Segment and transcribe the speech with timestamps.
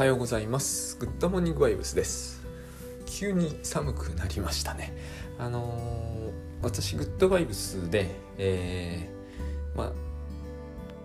[0.00, 0.96] はようございます。
[0.98, 2.40] グッドモーニングバイブスです。
[3.04, 4.96] 急に寒くなりましたね。
[5.38, 8.06] あのー、私グッドバイブスで、
[8.38, 9.92] えー、ま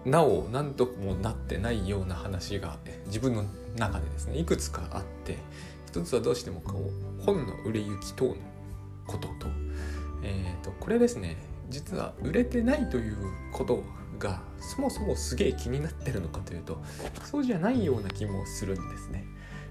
[0.05, 2.77] あなお何ともなってないような話が
[3.08, 3.44] 自分の
[3.76, 5.39] 中でですねいくつかあって
[5.88, 6.89] 一つはどうしてもこ
[7.20, 8.36] う本の売れ行き等の
[9.07, 9.48] ことと,、
[10.23, 11.36] えーとこれですね
[11.70, 13.18] 実は売れてないという
[13.52, 13.84] こと
[14.18, 16.81] がそもそもすげえ気になってるのかというと
[17.23, 19.26] そうじゃないような気もするんですね。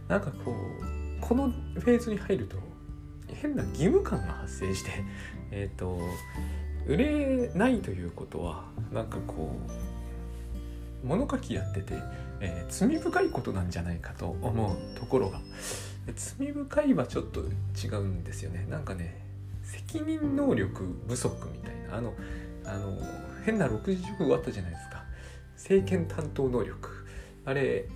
[0.09, 2.57] なんかこうこのフェーズに入ると
[3.29, 4.91] 変な義務感が発生して
[5.51, 5.99] えっ、ー、と
[6.87, 9.57] 売れないということはなんかこ
[11.03, 11.95] う物書きやってて、
[12.41, 15.41] えー、罪深いことなんじゃないかと思うところが
[16.15, 19.25] 罪深いはちょっと違うんですよねなんかね
[19.63, 22.15] 責任能力不足みたいなあの
[22.65, 22.99] あの
[23.45, 25.05] 変な60あったじゃないですか。
[25.55, 26.91] 政権担当能力。
[27.45, 27.87] あれ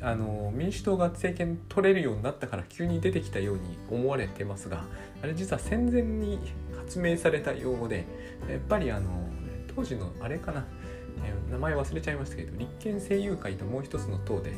[0.00, 4.84] あの民主党が政権取れるようになったから急に出てきたように思われてますが
[5.22, 6.38] あれ実は戦前に
[6.76, 8.04] 発明された用語で
[8.48, 9.10] やっぱりあの
[9.74, 10.64] 当時のあれかな。
[11.50, 14.52] 名前忘れちゃいましたけど立憲政友会ともう一つの党で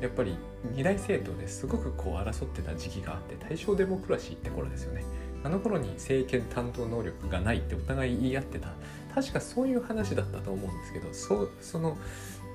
[0.00, 0.36] やっぱり
[0.72, 5.04] 二大政党ですごくこう争ってた時期があって大正デモクラシーって頃ですよね。
[5.42, 8.74] あの頃に政権担当能力がないってお互い言い合ってた
[9.14, 11.96] 確かそういう話だったと思うんですけどそその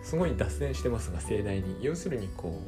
[0.03, 1.78] すごい脱線してますが盛大に。
[1.81, 2.61] 要するにこ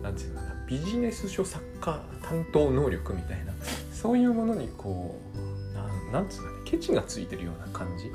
[0.00, 3.52] う何て言うのかなビジネス書作家担当能力みたいな
[3.92, 8.10] そういうものにこう何て言うのかねケチがついてるような感じ。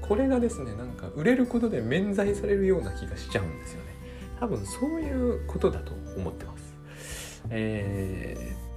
[0.00, 3.92] これがですねなんか売れることで免罪されるような気がしちゃうんですよね。
[4.40, 6.74] 多分そういうことだと思ってます。
[7.50, 8.71] えー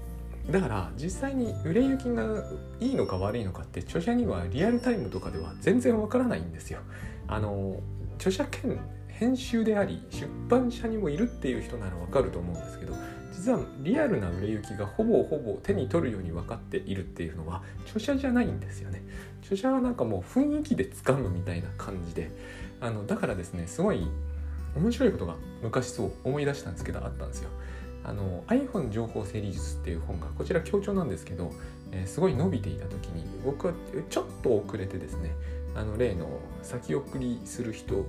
[0.51, 2.43] だから実際に売れ行きが
[2.79, 6.79] いいのか悪いのかって著者にはリアルタイムとかでは全然わからないんですよ。
[7.27, 7.79] あの
[8.17, 12.93] 著者兼編集であり出版社にもいるっていう人ならわかると思うんですけど
[13.31, 19.03] 実はリアルな売れ行きがほぼほぼ手に取るように分かっているっていうのは著者じゃないんですよね。
[19.41, 22.29] 著者はなんかもう雰囲気で掴むみたいな感じで
[22.81, 24.07] あのだからですねすごい
[24.75, 27.49] 面白いことが昔そう思い出したんですけどあったんですよ。
[28.07, 31.51] あの iPhone 情報整理術っていう本がこちら強調なんですけど、
[31.91, 33.73] えー、すごい伸びていた時に僕は
[34.09, 35.31] ちょっと遅れてですね
[35.75, 38.05] あの例の先送りする人、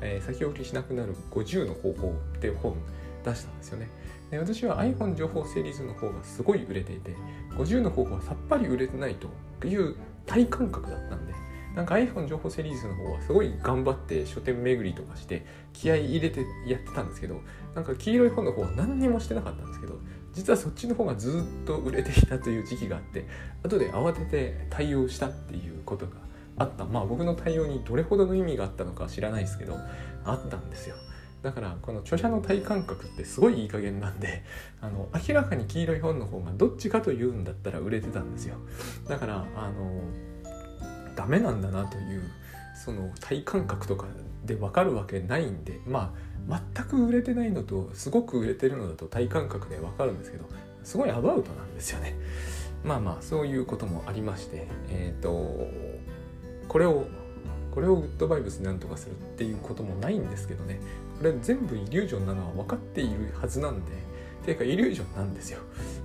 [0.00, 2.76] えー、先送りしなくなる50の方法っていう本
[3.24, 3.88] 出したんですよね。
[4.30, 7.14] で私は iPhone 情報整理術の方がすごい売れていて
[7.56, 9.16] 50の方法はさっぱり売れてない
[9.60, 11.32] という体感覚だったんで
[11.76, 15.44] なんか iPhone 情報セリーズの方はすごい頑張って書店巡りとかして
[15.74, 17.42] 気合い入れてやってたんですけど
[17.74, 19.98] なんか黄色い本の方は何にもしてなかったんですけど
[20.32, 23.26] 実はそっちの方がずっと売れていたという時期があって
[23.62, 26.16] 後で慌てて対応したっていうことが
[26.58, 26.86] あった。
[26.86, 29.76] まあ僕の対応にどれほどの意味があったのか知らないですけど
[30.24, 30.96] あったんですよ。
[31.42, 34.42] だからこの著者の体感覚ってすごいいい加減なんで
[34.80, 38.56] あの明らかに黄色い本の方がどっちかというんだったら売れてたんですよ。
[39.06, 40.00] だからあの
[41.16, 42.22] ダメなんだなという
[42.74, 44.06] その体感覚とか
[44.44, 46.14] で分かるわけないんでま
[46.48, 50.44] あ全く売れてないのとすごく売れてるのだと体感覚で分かるんですけど
[50.84, 52.14] すごいアバウトなんですよね。
[52.84, 55.66] まあまあそういうこともありましてえっ、ー、と
[56.68, 57.06] これを
[57.72, 60.80] これをグッドバイブスなんとかするっていうこともないんですけどね
[61.18, 63.92] これ全部イリュージョンなのは分かっているはずなんで
[64.46, 65.58] ていうかイリュージョンなんですよ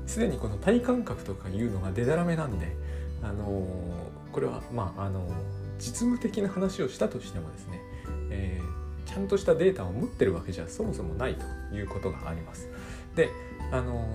[0.07, 2.75] すでにこの体感覚とかいうのがデタラメなんで
[3.23, 5.27] あのーこれはまああの
[5.77, 7.81] 実務的な話をしたとしてもですね、
[8.29, 12.69] えー、ちゃんとしたデータを持ってるわけじゃそもそもないということがあります。
[13.15, 13.29] で
[13.71, 14.05] あの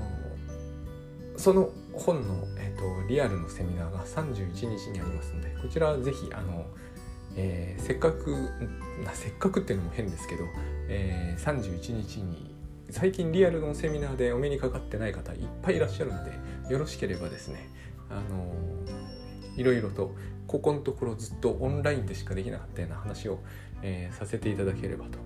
[1.36, 6.66] その本の、えーと、リアルのセミナーが31日にありますのでこちらぜひあの、
[7.36, 8.30] えー、せっかく
[9.04, 10.44] なせっかくっていうのも変ですけど、
[10.88, 12.54] えー、31日に
[12.90, 16.32] 最近リアルのセミナーでお目にかかってない方いっぱいいらっしゃるので
[16.70, 17.68] よろしければですね
[18.08, 18.54] あの
[19.56, 20.14] いろいろと
[20.46, 23.40] ここのところずっとオンラインでしかできなかったような話を、
[23.82, 25.18] えー、させていただければと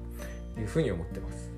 [0.60, 1.50] いうふうに思ってます。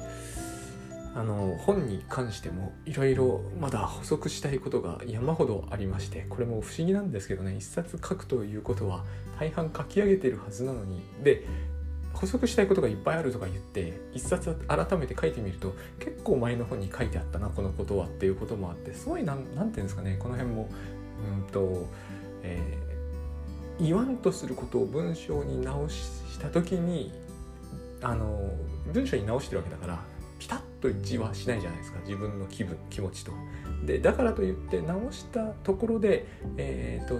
[1.15, 9.05] あの本に関してもいろいろまだ補足したいことが山ほどありましてこれも不思議なんですけどね一冊書くということは
[9.39, 11.45] 大半書き上げてるはずなのにで
[12.15, 20.69] 補足したいことがいっぱいあるとか言って一冊改めて書いてみると結構前の本に書いてあったなこのことはっていうこともあってすごい何て言うんですかねこの辺も
[21.41, 21.87] うんと
[22.43, 27.13] えー、言わんとすることを文章に直した時に
[28.03, 28.51] あの
[28.93, 29.99] 文章に直してるわけだから
[30.39, 33.33] ピタッと一致はしないじゃないですか自分の気分気持ちと。
[33.87, 37.15] でだからといって直したところで、えーと、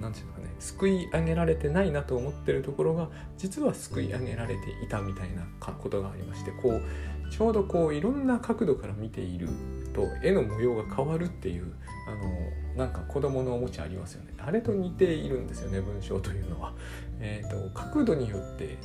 [0.00, 6.82] 何て言うのかねすくい上げられてないなと思ってるところが実はすくい上げられていたみたいなことがありましてこう
[7.30, 9.48] ちょうどこういろんな角度から見ている
[9.94, 11.72] と絵の模様が変わるっていう
[12.06, 16.72] あのなんか子供のおもちゃありますよねあれと似ているんですよね文章というのは。
[17.18, 18.76] えーと、角度によって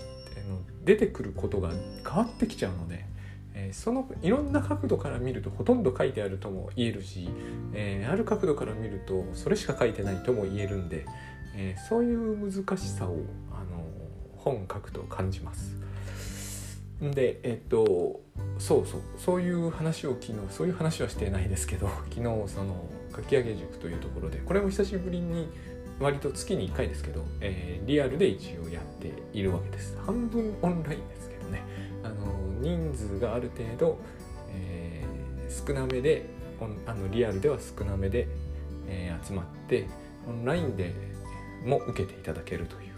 [0.46, 1.70] あの出てくることが
[2.04, 3.10] 変わってきちゃうので。
[3.54, 7.28] えー、そのいろんな角度から見るとほとんど書いてあるとも言えるし、
[7.74, 11.06] えー、ある角度から見るとそれしか書いてないとも言えるんで、
[11.56, 13.18] えー、そういう難しさを
[13.52, 13.86] あの
[14.38, 15.76] 本書くと感じます。
[17.02, 18.22] でえっと
[18.60, 25.50] そうそうそういう話を昨日そういう話はしてないですけど 昨日そのかき上げ塾というところでこれも久しぶりに
[26.00, 29.96] 割と月に1回ですけど、えー、リアルで一応やっているわけです。
[30.04, 31.62] 半分オンラインですけどね。
[32.04, 32.26] あの
[32.60, 34.00] 人数がある程度、
[34.50, 36.26] えー、少なめで
[36.88, 38.28] あのリアルでは少なめで、
[38.88, 39.88] えー、集まって
[40.28, 40.94] オンラインで
[41.66, 42.91] も受けていただけるという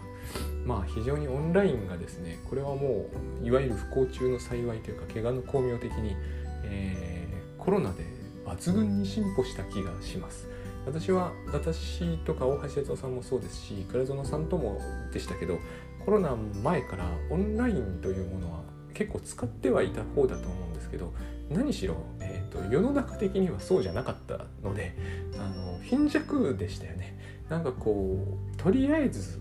[0.64, 3.06] まあ非常にオンラインがですねこれはも
[3.42, 6.16] ういわゆる不幸中の幸いというか怪我の巧妙的に、
[6.64, 8.04] えー、コロナで
[8.46, 10.48] 抜群に進歩した気がします。
[10.86, 14.78] 私は私とか大橋哲夫さんもそうですし倉園さんとも
[15.12, 15.58] でしたけど
[16.04, 18.60] コロナ前からオンラインというものは
[18.92, 21.14] 結構使ってはいた方だと思うんですけど
[21.50, 24.96] 何しろ、えーと、世の中的にはそうじゃなかったので
[25.38, 27.18] あの貧弱でしたよね。
[27.48, 28.18] なんかこ
[28.52, 29.40] うとりあえず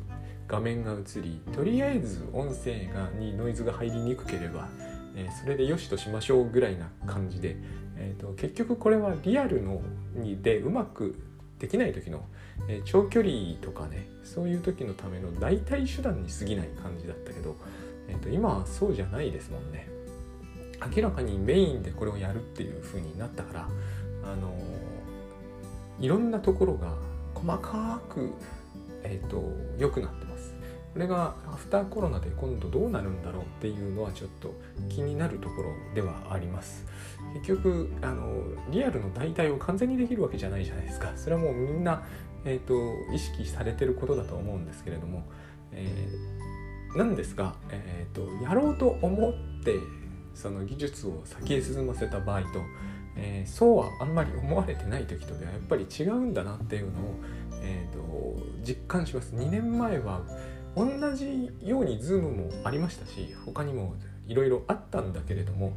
[0.53, 4.69] 画面が映りとりあえず音声がにノイズが入りにくければ、
[5.15, 7.57] えー、それでよしとしましょうぐらいな感じで、
[7.97, 9.81] えーと、結局これはリアルの
[10.13, 11.19] にでうまく
[11.57, 12.23] できない時の、
[12.67, 17.55] えー、長距離とかねそういう時のための代替手段に過ぎない感じだったけど、
[18.07, 19.87] えーと、今はそうじゃないですもんね。
[20.95, 23.67] 明らかにメインでこれをやるっていう風になったから
[24.31, 24.53] あの
[25.99, 26.93] いろんなところが
[27.33, 28.33] 細かく、
[29.03, 30.32] えーと良くなってます
[30.93, 34.53] これがアフターコロナで今度どうなるんだろうっていうのはちょっと
[34.89, 36.85] 気になるところではあります。
[37.33, 41.11] 結局あのリアルの代替を完全にできるわけじゃないじゃないですか。
[41.15, 42.03] それはもうみんな、
[42.45, 42.75] えーと、
[43.11, 45.23] 意識されてることだと思うんですけれども、
[45.71, 49.73] えー、なんですが、えーと、やろうと思って
[50.35, 52.47] その技術を先へ進ませた場合と、
[53.17, 57.15] えー、そうはあんまり思われてない時とではやっぱり違うんだなっていうのを、
[57.63, 58.03] えーと
[58.63, 59.35] 実感します。
[59.35, 60.21] 2年前は
[60.75, 63.95] 同じようにズームもありましたし他にも
[64.27, 65.73] いろいろあったんだけれども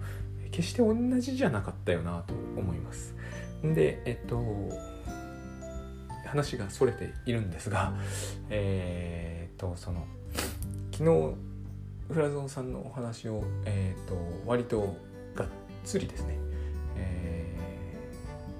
[0.50, 3.14] 決して同じじゃなかったよなと思います。
[3.62, 4.42] でえっと
[6.26, 7.94] 話がそれているんですが
[8.50, 10.06] えー、っとその
[10.92, 11.34] 昨日
[12.12, 14.16] フラゾンさんのお話を、えー、っと
[14.46, 14.96] 割と
[15.34, 15.48] がっ
[15.84, 16.38] つりですね、
[16.96, 17.54] え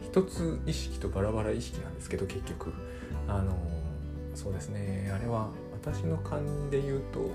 [0.03, 2.73] ー、一つ意識とバラバラ意識なんですけど結局
[3.29, 3.57] あの
[4.35, 5.51] そうですねあれは
[5.87, 7.31] 私の勘で言うと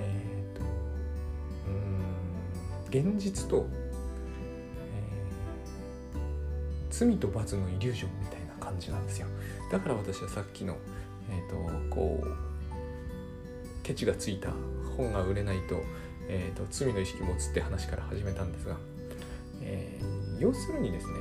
[0.00, 0.64] えっ、ー、と
[2.98, 3.68] うん現実と、
[6.12, 9.28] えー、罪と罰のイリュージョンみたいな感じなんですよ。
[9.70, 10.76] だから私はさっきの
[11.30, 12.48] えっ、ー、とこう
[13.84, 14.50] ケチがついた
[14.96, 15.80] 本が売れないと,、
[16.28, 18.76] えーと、罪の意識持つって話から始めたんですが、
[19.62, 21.12] えー、要するにですね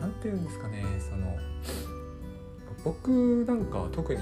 [0.00, 1.36] 何、えー、て言うんですかねその
[2.84, 4.20] 僕なんかは特に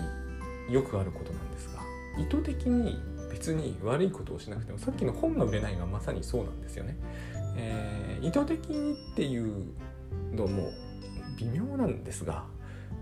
[0.71, 1.81] よくあることなんですが
[2.19, 2.99] 意図的に
[3.31, 6.97] 別に悪いことをしなくてもさっきの本が売れないがまさにそうなんですよね。
[7.57, 9.73] えー、意図的にっていう
[10.33, 10.71] のも
[11.37, 12.45] 微妙なんですが、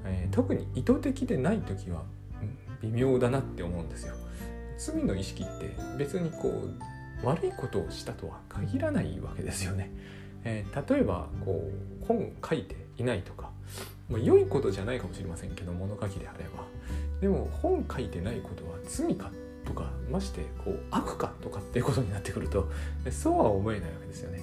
[0.05, 2.05] えー、特に意図的でない時は、
[2.81, 4.15] 微妙だなって思うんですよ。
[4.79, 9.91] 罪の意識って別にこう悪いことをしたとは限らないわけですよね。
[10.45, 11.69] えー、例えばこ
[12.03, 13.51] う本書いていないとか、
[14.09, 16.65] まあ、良いことじゃないかもしれませんけど物書きであれば
[17.21, 19.31] でも本書いてないことは罪か
[19.65, 22.71] とかましてこう悪かとかっていうことになってくると
[23.11, 24.43] そうは思えないわけですよね。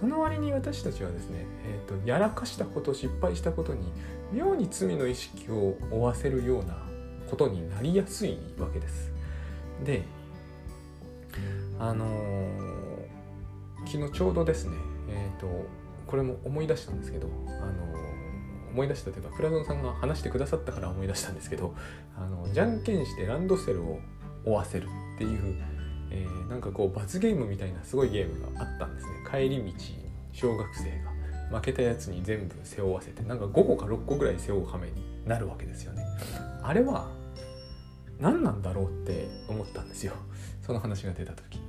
[0.00, 3.92] その割に私たちはですね、えーと、やらかしたこと失敗したことに
[4.32, 6.76] 妙に罪の意識を負わせるような
[7.30, 9.12] ことになりやすいわけです。
[9.84, 10.02] で
[11.78, 13.06] あのー、
[13.86, 14.76] 昨日ちょうどですね
[15.08, 15.46] えっ、ー、と
[16.06, 18.03] これも思い出したんですけどあのー
[18.74, 21.74] 思い出したというかプラゾンさんが話してくださったから思い出したんですけど
[22.18, 24.00] あのじゃんけんしてランドセルを
[24.44, 25.62] 負わせるっていう、
[26.10, 29.12] えー、なんかこう罰ゲームみたいなすごいゲームがあったんですね。
[29.30, 29.72] 帰り道
[30.32, 30.90] 小学生
[31.50, 34.92] が負けたやつに全部背負わせてなんか5個か6個ぐらい背負う羽目に
[35.24, 36.04] なるわけですよね。
[36.62, 37.08] あれは
[38.18, 40.14] 何なんだろうって思ったんですよ。
[40.62, 41.60] その話が出た時。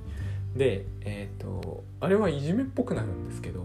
[0.56, 3.62] でえっ、ー、とあれはいじめっぽくなるんですけど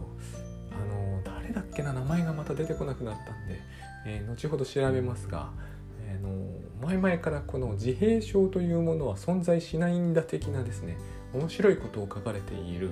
[0.73, 1.10] あの
[1.51, 3.61] 誰だっけな名前がまた出てこなくなったんで、
[4.07, 5.51] えー、後ほど調べますが、
[6.07, 10.97] えの前々からこの自閉症というものは存在しないんだ的なですね
[11.35, 12.91] 面白いことを書かれている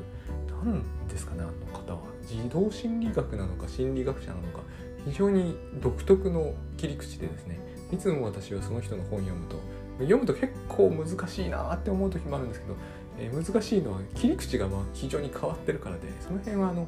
[0.63, 2.01] 何ですかねあの方は。
[2.27, 4.61] 児童心理学なのか心理学者なのか
[5.07, 7.59] 非常に独特の切り口でですね
[7.91, 9.57] いつも私はその人の本を読むと
[9.99, 12.77] 読むと結構難しいなって思う時もあるんですけど、
[13.19, 16.87] えー、難しいのは切り口がまあ非常に変わってるからでその辺はあの、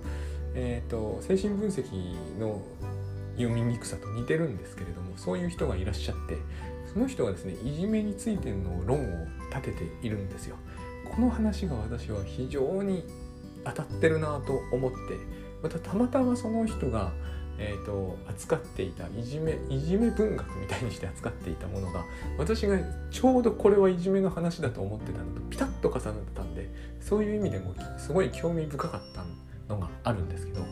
[0.55, 1.85] えーと、精神分析
[2.39, 2.61] の
[3.37, 6.37] 読みにくさと似てるんですけれどもそういう人がいらっしゃって
[6.93, 10.57] その人がですねいじめについての論を立てているんですよ。
[11.15, 13.05] この話が私は非常に
[13.65, 14.97] 当たってるなと思って
[15.63, 17.13] またたまたまその人が
[17.63, 22.07] えーと、扱っていたいじめいじめ文学みたいにして扱っていたものが
[22.39, 22.79] 私が
[23.11, 29.40] ちょうどこれはいじめの話だと思ってたのとピタッと重なったんでそういう意味でもすごい興味深かったん
[29.71, 30.67] のがあるんですけど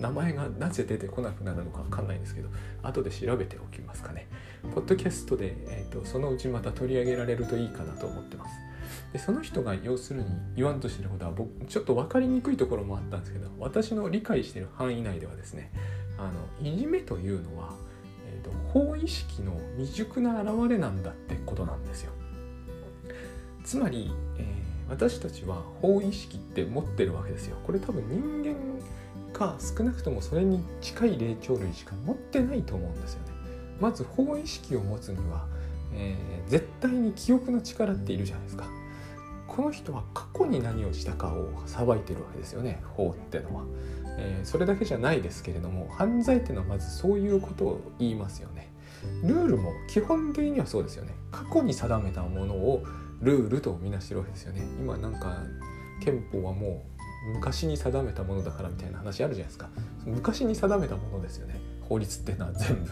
[0.00, 2.48] 名前がなぜ出てこなくなるのか分かんないんですけど
[2.82, 4.26] 後で調べておきますかね
[4.74, 8.54] ポッドキャストで、えーとそのうちまた取り上げられるといいかなと思ってます
[9.12, 15.70] でその人が要するに言わんとしてることは僕ちょっと分かりにくいところもあったんですけど私の理解してる範囲内ではですね
[16.18, 16.30] あ
[16.62, 17.74] のいじめというのは、
[18.26, 22.12] えーと、法意識の未熟な現れなんだってことなんですよ。
[23.64, 24.44] つまり、えー、
[24.88, 27.56] 私たちは法意識って持ってるわけですよ。
[27.64, 28.54] これ多分人間
[29.32, 33.34] か少なくともそれに近い霊長類しか持ってないと思うんですよね。
[33.80, 35.46] まず法意識を持つには、
[35.92, 38.66] えー、絶対に記憶の力っているじゃないですか。
[39.46, 43.64] この人は過去に何をしたかを裁いてるわけですよね法ってのは。
[44.16, 48.72] えー、それだけじゃないですけれども犯罪ってのはまずそういうことを言いますよね。
[49.22, 51.14] ルールも基本的にはそうですよね。
[51.30, 52.84] 過去に定めたものを
[53.24, 54.62] ルールとみなしてるわけですよね。
[54.78, 55.42] 今なんか
[56.02, 56.84] 憲法はも
[57.28, 59.68] う昔に定めたものだからみたいな話あるじゃないですか。
[60.04, 61.58] 昔に定めたものですよね。
[61.88, 62.90] 法律っていうのは全部。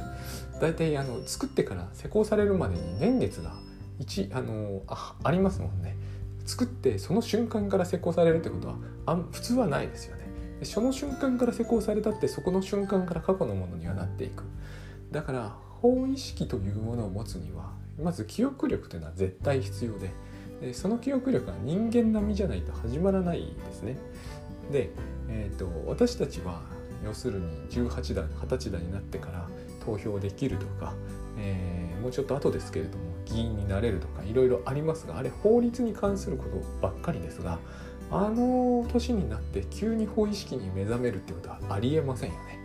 [0.60, 3.52] 大体あの作ってから施行されるまでに年月が
[4.00, 5.96] 1あのあありますもんね。
[6.44, 10.22] 作ってその瞬間から施行されるってことはあ普通はないですよね。
[10.64, 14.44] その瞬間から施行されたってそこの瞬間から過去のものにはなっていく
[15.10, 20.10] だから法意識というものを持つにはまず記憶力というのは絶対必要で
[20.60, 23.96] でその記憶力は人間並みじゃないと始まらないですね
[24.70, 24.90] で、
[25.28, 26.62] えーと、私たちは
[27.04, 29.48] 要するに18代20歳代になってから
[29.84, 30.94] 投票できるとか、
[31.36, 37.58] えー、もうちょっと後ですけれども議員になれるとかいろいろありますがあれ法律に関することばっかりですが
[38.12, 42.62] あの年になって急に法意識に目覚めるってことはありえませんよね。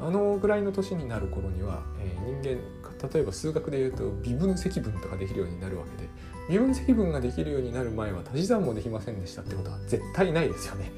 [0.00, 6.08] あのぐらいの年になる頃には、えー、人間例えば数学で言うと微分積分とかできるようになるわけで
[6.50, 10.90] 微分積分ができるようになる前は足し算もできませんでしたってことは絶対ないですよね。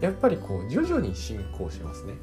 [0.00, 2.14] やっぱりこう徐々に進行しますね。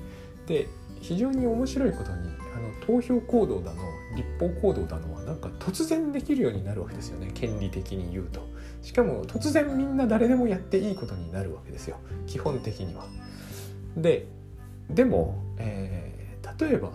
[0.47, 0.67] で
[0.99, 3.83] 非常に面白いことにあの投票行動だの
[4.15, 8.47] 立法行動だのはなんか突然できるようになるわけですよね権利的に言うと
[8.81, 13.05] しかも突然みんな誰でもやっていいことになるわけですよ基本的には
[13.97, 14.27] で
[14.89, 16.91] でも、えー、例えば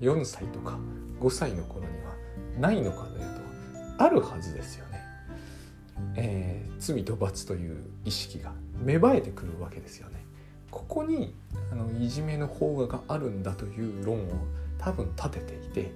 [0.00, 0.78] 4歳とか
[1.20, 2.14] 5歳の頃には
[2.58, 3.20] ないのかという
[3.98, 5.00] とあるはずですよね、
[6.16, 8.52] えー、罪と罰という意識が
[8.82, 10.24] 芽生えてくるわけですよね。
[10.70, 11.34] ここに
[11.70, 14.28] あのいじめの方があるんだという論を
[14.78, 15.92] 多分立てていて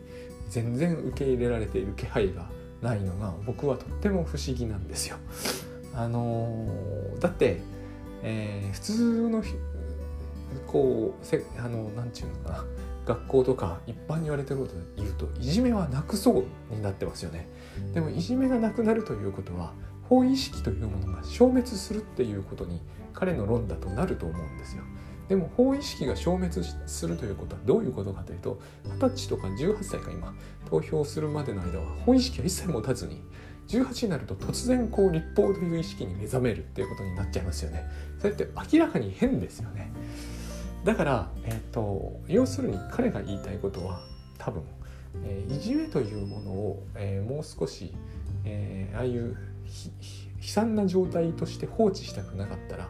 [0.48, 2.48] 全然受け入れられている気配が
[2.80, 5.16] ないのが僕はとっても不思議なんですよ。
[5.94, 7.60] あのー、だって、
[8.22, 9.42] えー、普通の
[10.68, 12.64] こうせあのなんていうのかな。
[13.08, 17.48] 学校とか一般に言われてることで言うといじめはなくそうになってますよね。
[17.94, 19.72] でもいじめがなくなるということは
[20.02, 22.82] 法意識というものが消滅するっていうことに
[23.14, 24.82] 彼の論だとなると思うんですよ。
[25.26, 30.34] でも法意識が消滅するということはどういうことかというと二十歳とか18歳か今
[30.68, 33.22] 投票するまでの間は法意識は一切持たずに
[33.68, 37.84] 18になると突然こう立法という意識に目覚めるっていうことになっちゃいますよね。
[38.18, 39.92] それって明らかに変ですよね。
[40.88, 44.00] だから、えーと、要するに彼が言いたいことは
[44.38, 44.62] 多分、
[45.22, 47.92] えー、いじめというものを、えー、もう少し、
[48.46, 49.36] えー、ああいう
[50.40, 52.88] 悲惨な状態として放置したくなかったら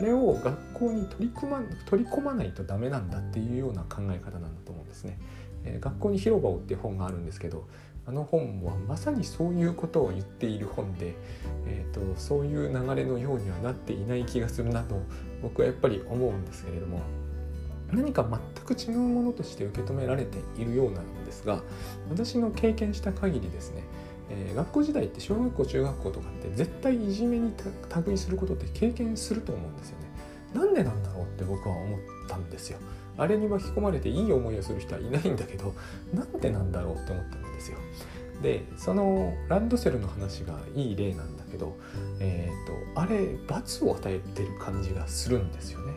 [0.00, 5.16] あれを学校に取り組ま取り込まないとダメなんだっていうような考え方なんだと思うんですね。
[5.62, 7.68] えー、学校に広場をっていう本があるんですけど
[8.04, 11.14] あの本はまさにそういうことを言っている本で、
[11.68, 15.00] えーと、そういう流れのようにはなっていない気がするなと
[15.40, 17.00] 僕はやっぱり思うんですけれども
[17.92, 21.62] 何か全く違うものとして受け止められているようなんですが
[22.10, 23.82] 私の経験した限りですね
[24.30, 27.52] えー、学校時代って小学校中学校とかって絶対いじめに
[28.06, 30.08] 類することって経験すると思うんですよね。
[30.54, 32.78] なんでなんだろうって僕は思ったんですよ。
[33.16, 35.74] あれに巻き込まれていい思いをする人はいないんだけど
[36.14, 37.78] なんでなんだろうって思ったんですよ。
[38.42, 41.76] でそのランドセルの話がいい例なんだけど、
[42.20, 45.87] えーと、あれ罰を与えてる感じがするんですよね。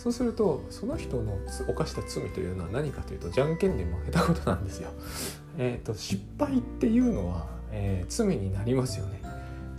[0.00, 1.38] そうするとその人の
[1.68, 4.88] 犯した罪というのは何かというとじゃんけんで負けたことなんですよ。
[5.58, 9.20] えーと、失敗っていうのは、えー、罪になりますよね。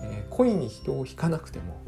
[0.01, 1.82] えー、故意に人を引かなくても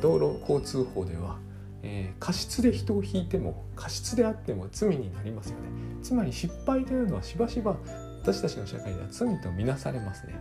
[0.00, 1.38] 道路交通法では
[1.82, 5.62] えー、過失で人を引いても過失であっても罪になりますよね
[6.02, 7.76] つまり失敗というのはしばしば
[8.22, 10.34] 私たちの社会では罪とみなされますね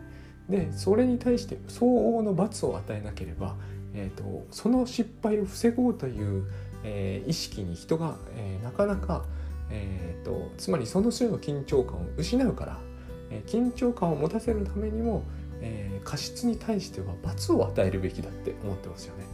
[0.49, 3.55] でそれに対して相応の罰を与えなければ、
[3.93, 6.45] えーと、その失敗を防ごうという、
[6.83, 9.25] えー、意識に人が、えー、なかなか、
[9.69, 12.79] えーと、つまりその種の緊張感を失うから、
[13.29, 15.23] えー、緊張感を持たせるためにも、
[15.61, 19.25] え過失に対しては罰を与えるべきだって思ってますよね。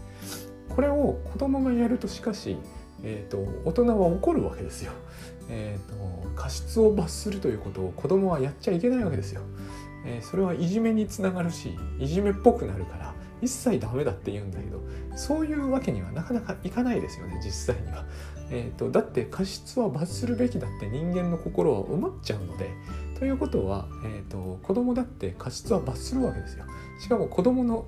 [0.69, 2.57] これを子供がやるとしかし、
[3.03, 4.91] えーと、大人は怒るわけですよ、
[5.49, 6.29] えーと。
[6.35, 9.41] 過失を罰するということを子供はやっちゃいけないわけですよ。
[10.05, 13.14] えー、それはいじめにつながるしいじめっぽくなるから
[13.45, 14.81] 一切ダメだって言うんだけど
[15.15, 18.05] そういうわけにはなかなかいかないですよね実際には。
[18.51, 22.69] えーと、だって過失は罰するべきだって人間の心は思っちゃうので
[23.17, 26.65] ということは、えーと子供だって過失は罰するわけですよ。
[26.99, 27.87] しかも子供の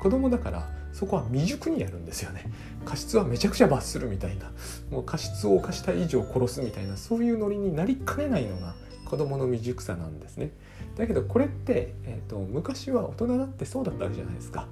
[0.00, 2.50] 子供だからそこは未熟にやるんですよね
[2.86, 4.50] 過失はめちゃくちゃ罰するみたいな
[4.90, 10.52] もう過失を犯した以上殺すみたいなそういうノリになりかねないのが子どもの未熟さなんですね
[10.96, 14.66] だけどこれって、えーと、昔は大人だってそうだったわけじゃないですか。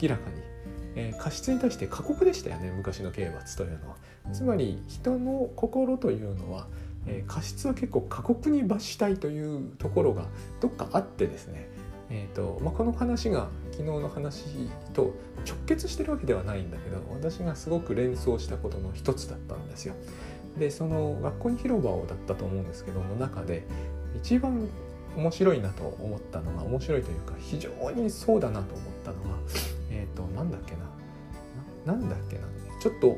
[0.00, 0.36] 明らかに、
[0.96, 3.96] えー、過失に対して過酷でしたよね昔の刑罰というのは。
[4.32, 6.66] つまり人の心というのは、
[7.06, 10.26] えー、過失は結構過酷に罰したいというところが
[10.60, 11.68] どっかあってですね。
[12.08, 14.44] えーとまあ、この話が昨日の話
[14.94, 15.14] と
[15.44, 19.94] 直結してるわけではないんだけど私がすごく連想したことの一つだったんですよ。
[20.56, 23.66] でその学校に広場をだったと思うんですけどの中で
[24.16, 24.68] 一番
[25.16, 29.38] 面白いなと思ったのが面白いというか非常にそうだなと思ったのが
[29.90, 31.94] えっ、ー、となんだっけな。
[31.94, 32.42] なんだっけな。
[32.80, 33.16] ちょっと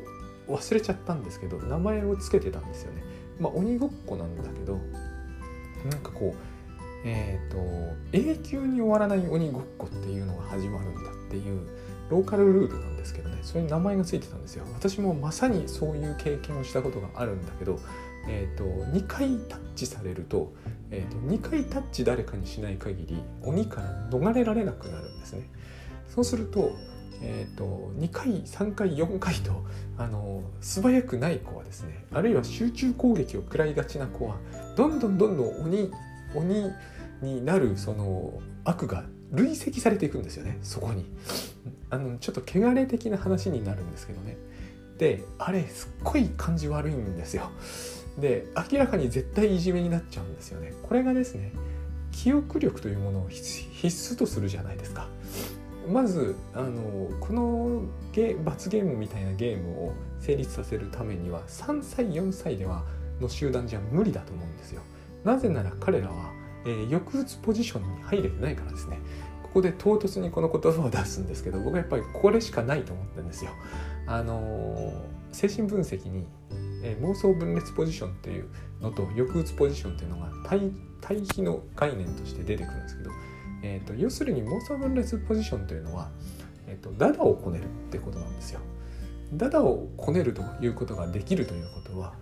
[0.49, 3.02] 忘れちゃったんですけど名前を付けてたんですよね。
[3.41, 4.78] まあ鬼ごっこなんだけど
[5.91, 6.58] なんかこう
[7.04, 7.58] えーと、
[8.13, 11.67] 永久に終わらない鬼ごっこっていうのが始まるんだっていう
[12.11, 13.39] ローカルルールなんですけどね。
[13.43, 14.65] そういう名前がついてたんですよ。
[14.75, 17.78] 私もまさにそういう経験をしたことがあるんだけど、
[18.28, 20.52] えーと、2回タッチされると,、
[20.90, 25.50] えーと、2回タッチ誰かにしない限り鬼から逃れられなくなるんですね。
[26.08, 26.72] そうすると,、
[27.22, 29.64] えー、と2回3回4回と
[29.96, 34.36] あの素早くない子はですねあるいは集中攻撃を食らいがちな子は
[34.76, 35.90] どんどんどんどん鬼
[36.34, 36.72] 鬼
[37.22, 40.58] になるその悪が累積されていくんですよね。
[40.62, 41.04] そこに。
[41.90, 44.36] あのちょっと汚れ的な話になるんですけどね。
[44.98, 47.50] であれすっごい感じ悪いんですよ。
[48.21, 50.73] で明らかに絶対いじめになっちゃうんですよね。
[50.83, 51.52] これがですね
[52.11, 55.09] 記憶力というものを必須とするじゃないですか。
[55.91, 62.85] まずあのこのゲ罰ゲームみたいなゲームを成立させるためには3歳4歳では
[63.21, 64.83] の集団じゃ無理だと思うんですよ。
[65.25, 66.33] なぜなら彼らは、
[66.67, 68.99] えー、抑うつポジションに入れてないからですね。
[69.43, 73.50] ここで唐突にこの言葉を出すんですけど僕はやっぱりこれしかないと思ってるんですよ。
[74.07, 74.93] あのー、
[75.33, 76.26] 精神分析に、
[76.82, 78.49] えー、妄想分裂ポジションっていう
[78.80, 83.10] のと抑うつポジションっていうのが対対比の概念として出てくるんですけど、
[83.62, 86.10] えーと、要するに妄想分裂ポジションというのは、
[86.67, 88.60] えーと、ダダをこねるってことなんですよ。
[89.34, 92.14] ダダをこねるということができるということは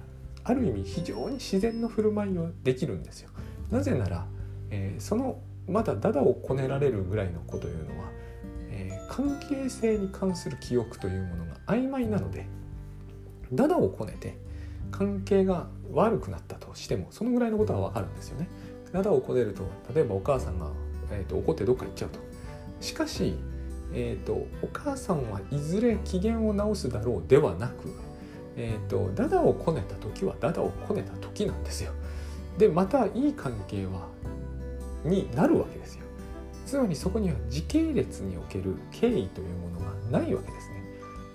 [0.42, 3.31] ある意味非常に自然の振る舞いをできるんですよ。
[3.71, 4.27] なぜなら、
[4.71, 8.09] えー、そのまだダダをこねられるぐらいの子というのは、
[8.71, 12.47] えー、関係性に関する記憶というものが曖昧なので
[13.53, 14.37] ダダをこねて
[14.90, 18.49] 関係が悪くなったとしてもそのぐらいのことは分かるんですよね。
[18.92, 19.62] ダダをこねると
[19.94, 20.70] 例えばお母さんが、
[21.11, 22.18] えーと、怒ってどっか行っちゃうと。
[22.81, 23.35] しかし、
[23.92, 27.90] えーとお母さんはいずれ機嫌を直すだろうではなく
[28.57, 31.92] えーと、ダダをこねた時はダダをこねた時なんですよ。
[32.59, 34.09] でまたいい関係は
[35.05, 36.05] になるわけですよ。
[36.64, 40.56] つまりそこには時系列における敬意というものがないわけです。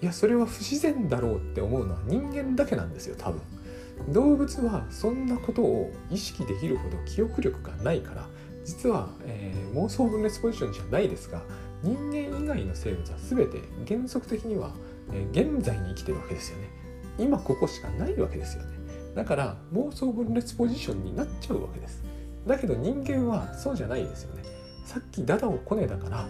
[0.01, 3.41] いやそれは不自然だろうって思うのは人間だけなんですよ多分。
[4.09, 8.27] 動物はそんなことを意識できるほど記憶力がないから
[8.65, 11.43] 実は、えー、妄想分裂ポジションじゃないですが
[11.83, 14.71] 人間以外の生物は全て原則的には、
[15.11, 16.81] えー、現在に生きてるわけですよね。
[17.17, 18.69] 今ここしかないわけですよね
[19.15, 22.03] だから妄想分裂ポジションになっちゃうわけです
[22.47, 24.43] だけど人間はそうじゃないですよね
[24.85, 26.27] さっきダダをこねだから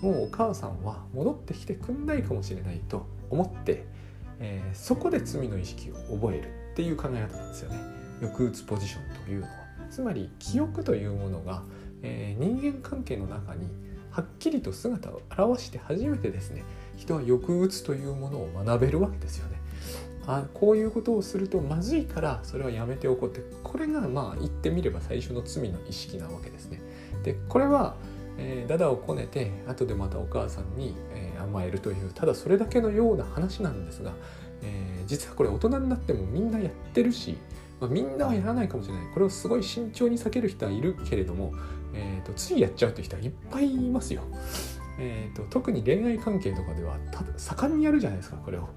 [0.00, 3.84] もうお母さんは戻ってきてくんないかもしれないと思って、
[4.38, 7.78] えー、そこで罪の意識を覚えるっていう考え方なんですよね。
[8.20, 9.52] 抑うつポジションというのは。
[9.90, 11.62] つまり記憶というものが、
[12.02, 13.66] えー、人間関係の中に
[14.10, 16.64] はっきりと姿を現して初めてですね
[16.96, 19.60] 人は抑うつというものを学べるわけですよね。
[20.26, 26.80] あこういうことをするとまずいからそれはやめておこうってこれがまあ言ってみれば最初の罪の意識なわけですね。
[27.24, 27.96] でこれは
[28.42, 34.12] えー、ダダをこねて後でまたお母さんに、えー、甘えるというただそれだけのような話なんですが、
[34.62, 37.36] えー、実はこれ大人になってもみんなやってるし、
[37.80, 41.52] まあ、みんなはやらないかもしれないこれをすごい慎重に避ける人はいるけれども、
[41.92, 44.22] えーと、ついやっちゃうという人はいっぱいいますよ。
[44.98, 46.98] えーと、特に恋愛関係とかでは
[47.38, 48.68] 盛んにやるじゃないですかこれを。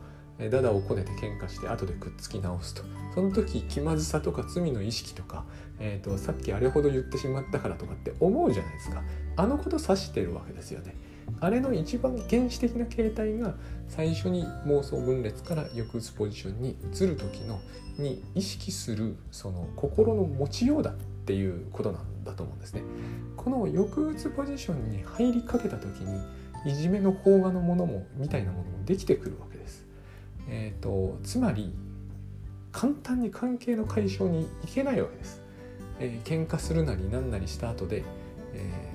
[0.50, 2.82] ダダをこねて喧嘩して後でくっつき直すと
[3.14, 5.46] その時気まずさとか罪の意識とか、
[5.86, 9.04] えーとさっきあれほど言ってしまったからとかって思うじゃないですか
[9.36, 10.96] あのこと指してるわけですよね。
[11.40, 13.56] あれの一番原始的な形態が
[13.88, 17.60] 最初に妄想分裂から抑うつポジションに移る時の
[17.98, 20.94] に意識するその心の持ちようだっ
[21.26, 22.84] ていうことなんだと思うんですね。
[23.36, 26.22] この抑うつポジションに入りかけた時に
[26.66, 29.86] いじめの邦画のものもみたいなものもできてくるわけです。
[30.48, 31.74] えーと、つまり
[32.72, 35.43] 簡単に関係の解消にいけないわけです。
[36.04, 38.04] えー、喧嘩するなりなんなりした後で、
[38.54, 38.94] えー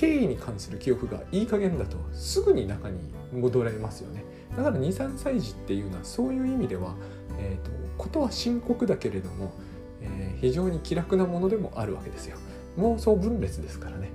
[0.00, 2.98] 経緯に関する記憶がいい加減だとすぐに中に
[3.34, 4.24] 戻れますよね。
[4.56, 6.94] だから23歳児っていうのはそういう意味では、
[7.38, 9.52] えーと、ことは深刻だけれども、
[10.00, 12.38] えー、非常に気楽なものでもあるわけですよ。
[12.78, 14.08] 妄想分裂ですからね、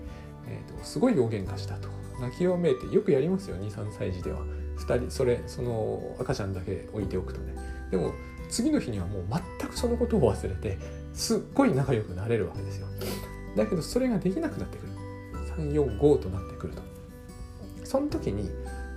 [0.47, 1.87] えーと、すごい大喧嘩したと。
[2.19, 4.39] 泣きわめいてよくやりますよ23歳児では。
[4.77, 7.53] 2人それその赤ちゃんだけ置いておくとね。
[7.91, 8.11] でも
[8.49, 9.25] 次の日にはもう
[9.59, 10.79] 全くそのことを忘れて
[11.15, 12.87] すっごい仲良くなれるわけですよ。
[13.55, 14.91] だけどそれができなくなってくる。
[15.57, 16.81] 345となってくると。
[17.85, 18.49] その時に、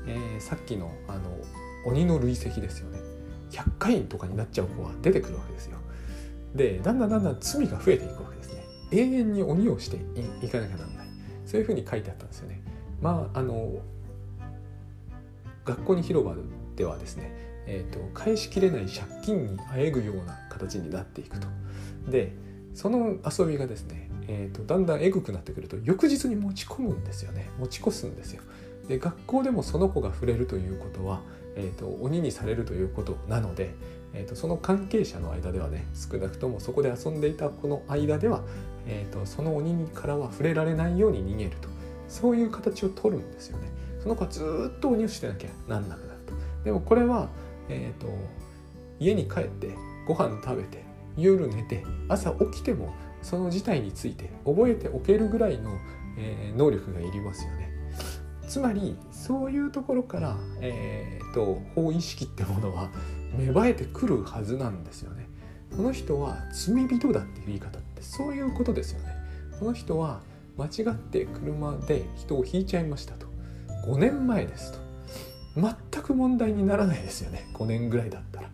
[0.06, 1.38] えー、さっきのあの
[1.86, 2.98] 鬼の累積ですよね。
[3.50, 5.78] 100回とかになっちゃう子は出てくるわけですよ。
[6.54, 8.64] でだんだんだんだん罪が増えていくわけですね。
[8.90, 9.96] 永遠に鬼をして
[10.44, 11.08] いかなきゃなんない。
[11.46, 12.60] そういうふうに書いてあったんですよね。
[13.00, 13.78] まああの
[15.64, 16.34] 学校に広場
[16.74, 21.46] ではですね、えーと、返しきれない借金にあえぐような形になっていくと
[22.08, 22.32] で
[22.74, 28.42] その遊びがですねえーと、だんだんエグくなってくると翌日に持ち込むんですよね持ち越すんですよ。
[28.86, 31.20] で学校でもその子が触れるということは、
[31.56, 33.74] えーと、鬼にされるということなので、
[34.14, 38.42] えーと、その関係者の間ではね少なくともそこで遊んでいた子の間では、
[38.86, 41.68] えー、とその鬼からは触れられないように逃げると
[42.08, 43.68] そういう形を取るんですよね。
[44.02, 46.34] その子はずっと鬼をしてなきゃなんなくなると。
[46.64, 47.28] でもこれは、
[47.68, 48.08] えー、と
[48.98, 49.74] 家に帰って
[50.06, 50.84] ご飯食べて
[51.16, 55.76] 夜寝て朝起きてもその事態について覚えておけるぐらいの、
[56.16, 57.68] えー、能力がいりますよね。
[58.48, 62.90] つまりそういうところから、えーと、法意識ってものは
[63.36, 65.28] 芽生えてくるはずなんですよね。
[65.76, 69.14] この人は罪人だっていう言い方ってそういうことですよね。
[69.58, 70.20] この人は
[70.56, 73.26] 間違って車で人を引いちゃいましたと。
[73.86, 74.87] 5年前ですと。
[75.60, 77.48] 全く問題にならないですよね。
[77.54, 78.48] 5年ぐらいだったら。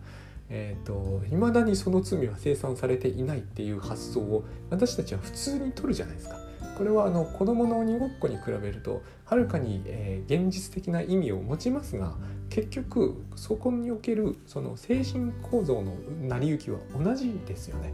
[0.49, 6.37] えーと、未だにその罪は清算されていないっていう発想を私たちは普通に取るじゃないですか。
[6.77, 12.15] これはあの子どもの鬼ごっこに比べるとはるかに、えー、現実的な意味を持ちますが
[12.49, 15.95] 結局そこにおけるその精神構造の
[16.27, 17.93] 成り行きは同じですよね。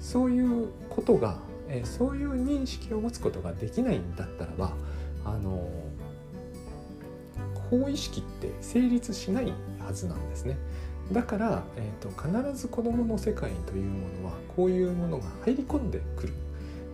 [0.00, 4.72] そういうことが、えー、そういう認識を持つことができないんだったらば
[5.24, 5.68] あの
[7.70, 10.56] 法意識って成立しないはずなんですね。
[11.12, 16.32] だから、えーと、必ず子どもの世界というものはこういうものが入り込んでくる。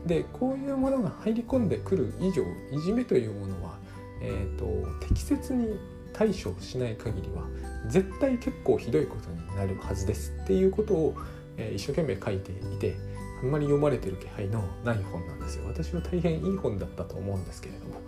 [0.07, 2.43] でこういうものが入り込んでくる以上
[2.77, 3.79] いじめというものは、
[4.21, 4.67] えーと、
[5.07, 5.79] 適切に
[6.13, 7.45] 対処しない限りは
[7.89, 11.15] 絶対結構ひどいことになるはずですっていうことを、
[11.57, 12.95] えー、一生懸命書いていて
[13.43, 15.67] あんまり読まれてる気配のない本なんですよ。
[15.67, 18.01] 私は大変いい本だったと思うんですけれども。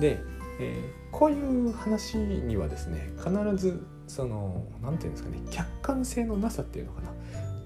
[0.00, 0.20] で、
[0.60, 7.08] えー、こういう話にはですね必ずその何て言うんですかね客観性のなさっていうのかな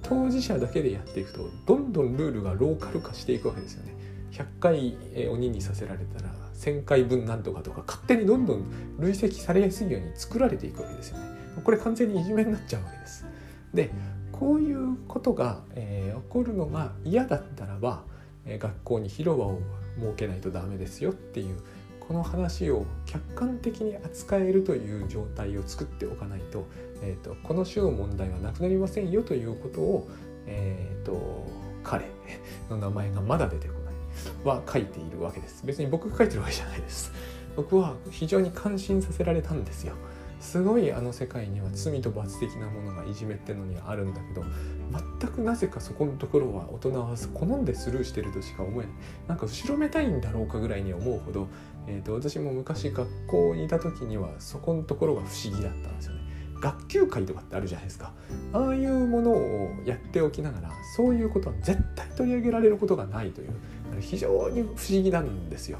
[0.03, 3.94] 当事者だけでやっていくとどんどんルールがローカル化していくわけですよね。
[4.31, 8.64] 100回、え鬼にさせられたら1,000回分なんとかとか勝手にどんどん
[8.98, 11.24] 累積されやすいように作られていくわけですよね。
[11.62, 13.27] これ完全にいじめになっちゃうわけです。
[13.74, 13.90] で
[14.33, 18.05] こういうことが、えー、起こるのが嫌だったらば、
[18.46, 19.61] え、学校に広場を
[19.98, 21.57] 設けないとダメですよっていう
[22.08, 26.66] この話を客観的に扱えるという状態を作っておかないと,、
[27.02, 30.08] えーと、この種の問題はなくなりませんよということを、
[30.46, 31.46] えーと、
[31.84, 32.06] 彼
[32.70, 33.94] の名前がまだ出てこない
[34.42, 35.66] は書いているわけです。
[35.66, 37.12] 別に僕が書いてるわけじゃないです。
[37.54, 39.92] 僕は非常に感心させられたんですよ。
[40.40, 44.44] すごいあの世界には罪と罰的なものがいじめってのにはあるんだけど
[45.20, 48.94] 全くなぜかそこのところは大人は好んでスルーしてるとしか思えない
[49.29, 51.48] なんか後ろめたいんだろうかぐらいに思うほど、
[51.87, 56.18] えーと、私も昔学校にいた時にはそこのところが不思議だったんですよね。
[56.61, 58.12] 学級会とかってあるじゃないですか
[58.53, 63.51] ああいうものをやっておきながらそういうことは絶対取り上げられることがないという
[64.01, 65.79] 非常に不思議なんですよ。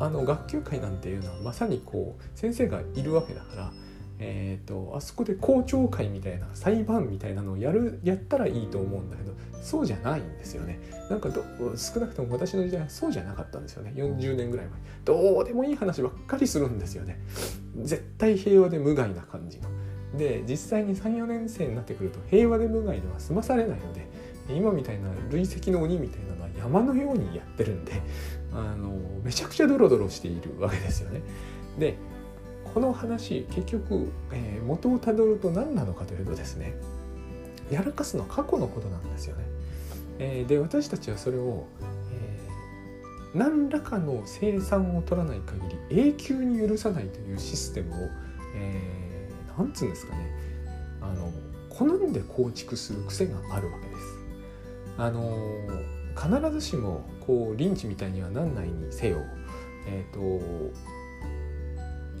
[0.00, 3.72] あの学級会なんていうのはまさにこう先生がいるわけだから
[4.18, 10.78] えーと、あそこで公聴会みたいな裁判みたいなのをやるやったらいいと思うんだけどそうじゃないんですよね。
[11.10, 11.30] なんか
[11.76, 13.92] 少なくとも私の時代はそうじゃなかったんですよね。
[13.96, 14.78] 40年ぐらい前。
[15.04, 17.18] どうでもいい話ばっかりするんですよね。
[17.82, 19.68] 絶対平和で無害な感じの。
[20.16, 24.06] で実際に34年生になってくると平和で無害では済まされないので
[24.48, 28.00] 今みたいな累積の鬼みたいなのは山のようにやってるんで
[28.52, 31.22] あのめちゃくちゃドロドロしているわけですよね。
[31.78, 31.96] で
[32.74, 36.74] この話結局、えー、元をたどると何なのかというとですね
[37.70, 39.44] やらかすのは過去のことなんですよね。
[40.18, 41.66] えー、で私たちはそれを、
[42.12, 48.08] えー、何らかの生産を取らない限り永久に許さないというシステムを、
[48.56, 50.30] えー、なんつうんですかね
[51.00, 51.32] あの
[51.70, 54.18] 好んで構築する癖があるわけです。
[54.98, 55.32] あの
[56.16, 59.18] 必ずしもこうリンチみたいにはなんないにせよ、
[59.88, 60.74] えーと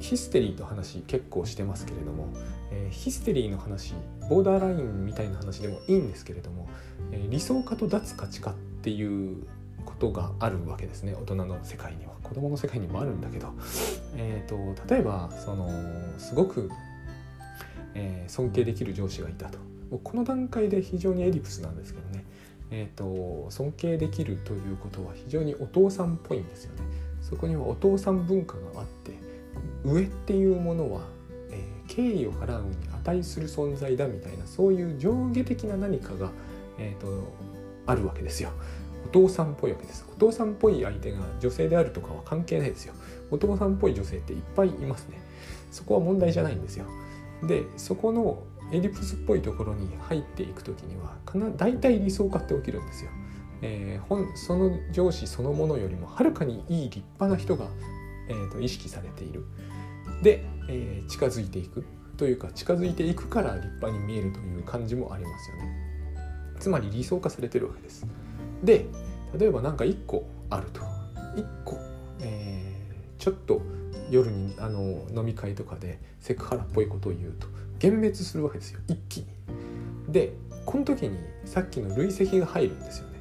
[0.00, 2.28] ヒステリーと話結構してますけれども、
[2.70, 3.94] えー、ヒステリーの話
[4.28, 6.68] ボーダーラインみたいな話でもいいんですけれども、
[7.12, 9.44] えー、理想化と脱価値化っていう
[9.84, 12.14] ことがあるわけですね大人の世界には。
[12.22, 13.52] 子供の世界にもあるんだけど、
[14.16, 14.56] えーと、
[14.92, 15.70] 例えばその
[16.18, 16.70] すごく、
[17.94, 19.58] えー、尊敬できる上司がいたと。
[20.02, 22.24] この段階で非常にエディプスなんですけどね、
[22.70, 26.80] えーと尊敬できるということは非常にお父さんっぽいんですよね。
[27.20, 29.12] そこにはお父さん文化があって
[29.84, 31.02] 上っていうものは、
[31.50, 36.30] えー、敬意を払うに値する存在だみたいなそういう上下的な何かが、
[36.78, 37.32] えーと、
[37.86, 38.50] あるわけですよ。
[39.04, 40.04] お父さんっぽいわけです。
[40.10, 42.94] お父さんっぽい相手が女性であるとかは関係ないですよ。
[43.30, 45.20] お父さんっぽい女性っていっぱいいますね。
[45.70, 46.86] そこは問題じゃないんですよ。
[47.42, 48.42] でそこの
[48.72, 51.16] エリプスっぽいところに入っていく時には
[51.56, 53.10] 大体理想化って起きるんですよ。
[53.62, 57.66] えー、本その上司そのものよりもはるかにいい立派な人が、
[58.28, 59.44] えーと意識されている。
[60.22, 61.84] で、えー、近づいていく
[62.16, 65.84] というか近づいていくから立派に見えるという感じもありますよね。
[66.60, 68.06] つまり理想化されてるわけです。
[68.62, 68.86] で
[69.38, 70.80] 例えば何か1個あると。
[71.36, 71.78] 1個、
[72.20, 73.60] えー、ちょっと
[74.10, 77.48] 夜にあの飲み会とかでセクハラっぽいことを言うと
[77.82, 78.80] 幻滅するわけですよ。
[78.88, 79.26] 一気に。
[80.08, 80.32] で
[80.64, 83.18] この時にさっきの累積が入るんですよね。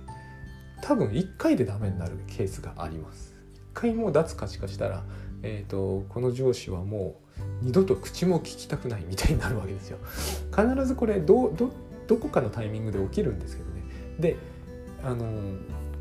[0.81, 3.35] 多分1回でダメになるケースがあります。
[3.55, 5.03] 1回も脱価値化したら
[5.43, 9.97] えーと、この上司はもう二度と口も聞きたくないみたいになるわけですよ。
[10.55, 11.71] 必ずこれどど
[12.07, 13.81] どこかのタイミングで起きるんですけどね。
[14.19, 14.37] で
[15.03, 15.25] あの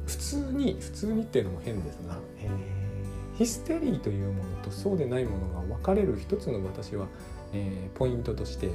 [0.06, 7.06] 普通に普通にっていうのも変ですが、えー、ヒステリーというものとそうでないものが分かれる一つの私は、
[7.52, 8.70] えー、ポイントとして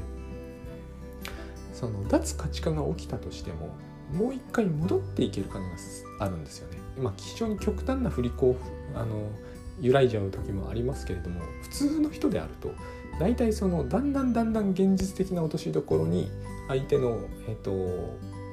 [1.74, 3.70] その脱価値化が起きたとしても
[4.12, 5.70] もう一回戻っていける感じ
[6.18, 6.78] があるんですよね。
[6.98, 8.56] まあ、非常に極端な振り子
[8.96, 9.30] あの
[9.82, 12.74] 揺らいじゃう時もありますけれども普通の人であると
[13.20, 16.30] 大体そのだんだんだんだん現実的な落としどころに
[16.68, 17.72] 相手の、えーと、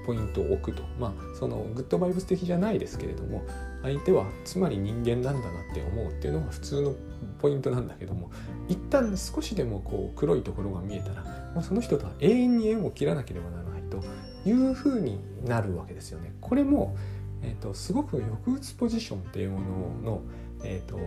[0.07, 3.45] ポイントを置くとまあそのグッドバイブス的じゃないですけれども
[3.83, 6.95] 相手はつまり人間なんだなって思うっていうのが普通の
[7.41, 8.31] ポイントなんだけども
[8.69, 11.23] 一旦少しでもこう黒いところが見えたら
[11.55, 14.03] もうその人とは永遠に縁を切らなければならないと
[14.49, 16.35] いうふうになるわけですよね。
[16.41, 16.97] これも、
[17.43, 20.23] えーと、すごく抑うつポジションっていうものの
[20.65, 20.99] えーと、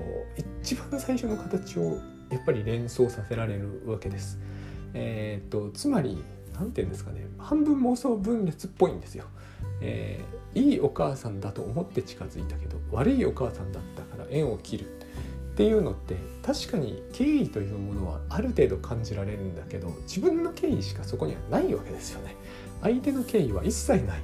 [0.62, 4.39] 一番最初の形をやっぱり連想させられるわけです。
[4.93, 9.26] えーと、つまり何て言うんですかね半分妄想分裂っぽいんですよ。
[9.82, 22.36] えー、いいお母さんだと思って近づいたけど悪いお母さんだったから縁を切るっていうのって確かに敬意というものはある程度感じられるんだけど自分の敬意しかそこにはないわけですよね。
[22.82, 24.22] 相手の敬意は一切ない。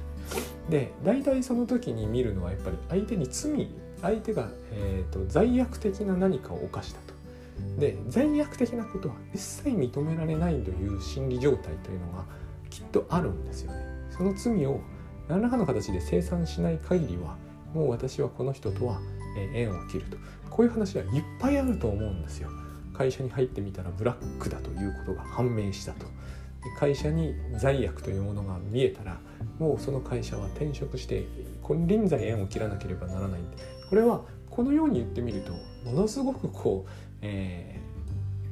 [0.70, 3.68] で大体その時に見るのはやっぱり相手に罪
[4.04, 7.14] 相手が、えーと、罪悪的な何かを犯したと。
[7.78, 12.24] で罪悪的なことは一切認められないという心理状態というのが
[12.68, 13.78] きっとあるんですよね。
[14.10, 14.80] その罪を
[15.28, 17.36] 何らかの形で清算しない限りは
[17.72, 19.00] もう私はこの人とは
[19.54, 20.16] 縁を切ると
[20.50, 22.50] こういう話はいっぱいあると思うんですよ。
[22.92, 26.06] 会社に入ってみたらブラックだということが判明したと。
[26.78, 29.18] 会社に罪悪というものが見えたら
[29.58, 31.26] もうその会社は転職して
[31.66, 33.40] 金輪際縁を切らなければならない
[33.88, 35.52] これはこのように言ってみると
[35.84, 36.90] ものすごくこう、
[37.22, 37.80] え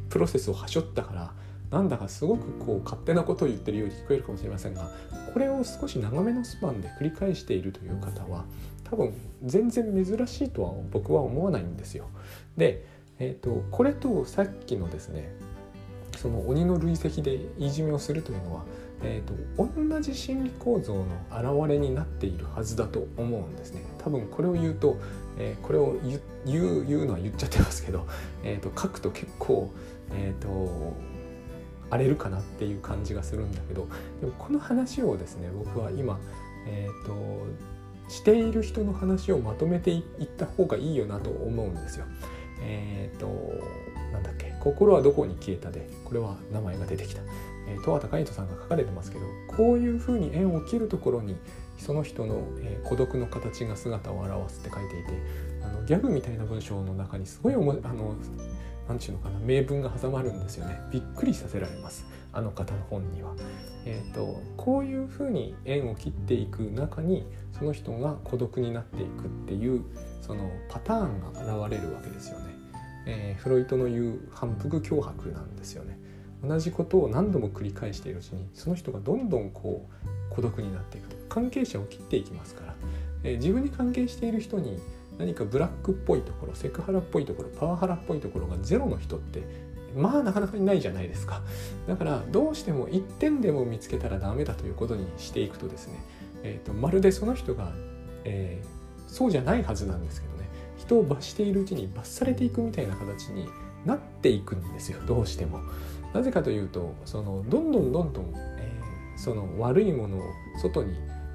[0.08, 1.32] ー、プロセスをはしょったから
[1.70, 4.90] なんだかすごくこう勝手なことを言ってるように聞こえるかもしれませんが
[5.32, 8.44] これを少し長めのスパンで繰り返しているという方は
[8.84, 12.10] 多分全然珍しいとは僕は思わないんですよ。
[12.58, 12.84] で、
[13.18, 15.32] えーと、これとさっきのですね
[16.18, 18.64] その鬼の累積でいじめをするというのは、
[19.02, 23.82] えーと、同じ心理構造の表れになっているはずだと思うんですね。
[23.98, 24.98] 多分これを言うと、
[25.42, 26.16] えー、これを言
[26.62, 28.06] う言うのは言っちゃってますけど、
[28.44, 29.70] えーと、書くと結構、
[30.12, 30.94] えー、と
[31.90, 33.86] 荒れるかなっていう感じがするんだけど
[34.20, 36.18] でもこの話をですね僕は今、
[36.66, 37.12] えー、と
[38.08, 42.06] している人の話をまとめていった方がいいよなと思うんですよ。
[42.62, 43.26] えっ、ー、と
[44.12, 47.22] なんだっけ「心はどこに消えたで」これは名前が出てきた。
[47.68, 49.26] えー、十和田海人さんが書かれてますけど
[49.56, 51.36] こういうふうに縁を切るところに
[51.82, 55.12] その人の、えー、孤独の形が姿を表すって書いていて
[55.64, 58.14] あのギャグみたいな文章の中にすごいおもあの
[58.88, 63.34] なんていうのかな名文が挟まるんですよねびっくりさせられますあの方の本には。
[63.84, 69.82] えーと、こういうふうに縁を切っていく中にその人が孤独になっていくっていう
[70.20, 72.54] そのパターンが現れるわけですよね。
[73.06, 75.98] えー、フロイトの言う反復脅迫なんですよね。
[76.44, 82.74] 同じことを何度も繰り返しているうちにその人がどんどんこう孤独になっていく関係者を切っていきますから、
[83.24, 84.78] え、自分に関係している人に
[85.18, 89.42] 何かブラックっぽいところセクハラっぽいところパワハラっぽいところがゼロの人って
[89.96, 91.42] まあなかなかいないじゃないですか
[91.86, 96.02] だからどうしても1点でも見つけたらダメだということにしていくとですね、
[96.42, 97.72] えーと、まるでその人が、
[98.24, 103.48] えー、そうじゃないはずなんですけどね人を罰しているうちに罰されていくみたいな形に
[103.84, 105.60] なっていくんですよどうしても。
[106.12, 110.22] なぜかというとそのどんどんどんどん、えー、その悪いものを
[110.60, 110.94] 外に、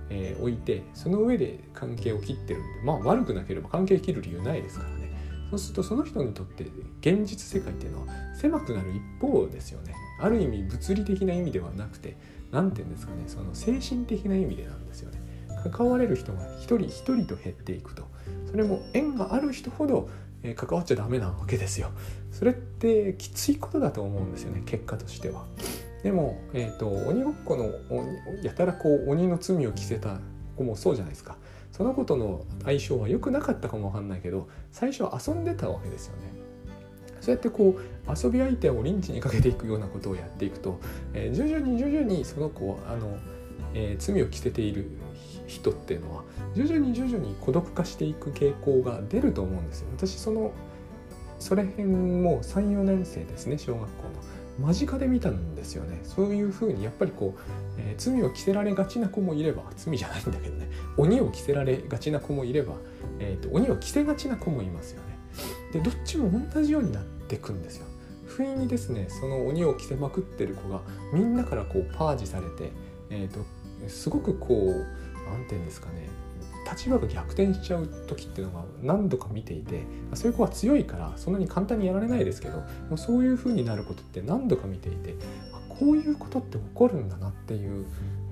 [0.10, 5.08] えー、置いてその上で関係を切ってるんでまあ悪くなければ関係切る理由ないですからね。
[5.50, 6.65] そうするとその人にとって
[7.00, 9.96] 現実世界っていうのは狭くなる一方ですよね。
[10.20, 12.17] ある意味物理的な意味ではなくて
[12.52, 15.22] 何て言うんですかねその精神的な意味でなんですよね。
[15.72, 18.08] 関われる人が一人一人と減っていくと。
[18.50, 20.10] それも縁がある人ほど
[20.56, 21.91] 関わっちゃダメなわけですよ。
[22.32, 25.46] それってきついことだと思うんですよね結果としては。
[26.08, 27.70] でも、えーと、鬼ごっこの
[28.41, 30.22] やたらこう鬼の罪を着せた
[30.56, 31.36] 子もそうじゃないですか。
[31.74, 36.32] その子との相性は良くなかったかもわかんないけど最初は遊んでたわけですよね。
[37.20, 40.80] そうやってこう遊び相手をリンチにかけていくようなことをやっていくと、
[41.13, 43.17] えー、徐々に徐々にその子をあの、
[43.74, 44.89] えー、罪を着せている
[45.46, 46.24] 人っていうのは
[46.56, 49.89] 徐々に徐々に孤独化していく傾向が出ると思うんですよ。
[49.91, 50.54] 私その
[51.38, 54.26] それ辺も34年生ですね小学校の。
[54.60, 56.00] 間近で見たんですよね。
[56.04, 57.41] そういうふうにやっぱりこう、
[57.78, 60.70] えー、罪を着せられがちな子もいれば罪じゃないんだけどね。
[60.98, 62.74] 鬼を着せられがちな子もいれば、
[63.20, 65.17] えーと、鬼を着せがちな子もいますよね。
[65.74, 67.86] でどっちも同じようになっていくんですよ。
[68.26, 70.82] 不意にですねその鬼を着せまくってる子が
[71.13, 72.72] みんなからこうパージされて、
[73.10, 73.39] えーと、
[73.88, 76.08] すごくこう何て言うんですかね。
[76.69, 82.63] 立場が逆転しちゃう時っていうのが何度か見ていてそういう子は強いからそんなに簡単にやられないですけど
[82.97, 85.15] そういう風になることって何度か見ていて
[85.69, 87.86] こういうことって起こるんだなっていう、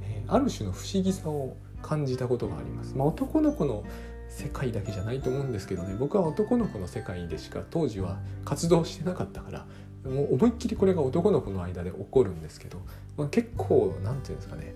[0.04, 2.96] え、ある種の不思議さを感じたことがあります。
[2.96, 3.84] まあ、男の子の
[4.30, 9.66] 世界だけじゃないと思うんですけどね僕は男の子の世界でしか当時は活動してなかったから
[10.04, 12.80] もう思いっきりこれが男の子の間で起こるんですけど、
[13.18, 14.76] まあ、結構何て言うんですかね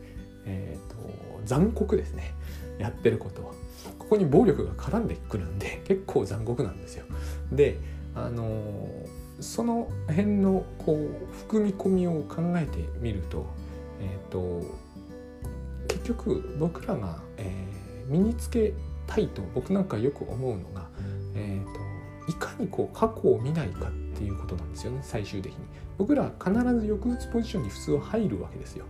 [0.49, 2.33] えーと、残酷ですね。
[2.79, 3.51] やってることは。
[3.97, 7.05] ここに暴力が絡んでくるんで結構残酷なんですよ。
[7.51, 7.79] で
[8.15, 9.07] あのー、
[9.39, 13.45] その辺のこう含み込みを考えてみると,、
[14.01, 14.63] えーと、
[15.87, 18.73] 結局僕らが、えー、身につけ
[19.05, 20.89] たいと僕なんかよく思うのが、
[21.35, 25.59] えーと、いかにこう過去を見ないかっていうことなんですよね最終的に。
[25.97, 28.85] 僕ら必ず抑うつポジションに普通は入るわけですよ。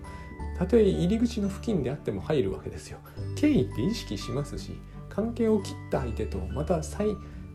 [0.60, 3.00] たとえ入り口の付近であっても入るわけですよ。
[3.38, 4.74] 敬意って意識しますし
[5.08, 7.08] 関係を切った相手とまた再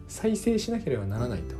[0.08, 1.54] 再生しなければならないと。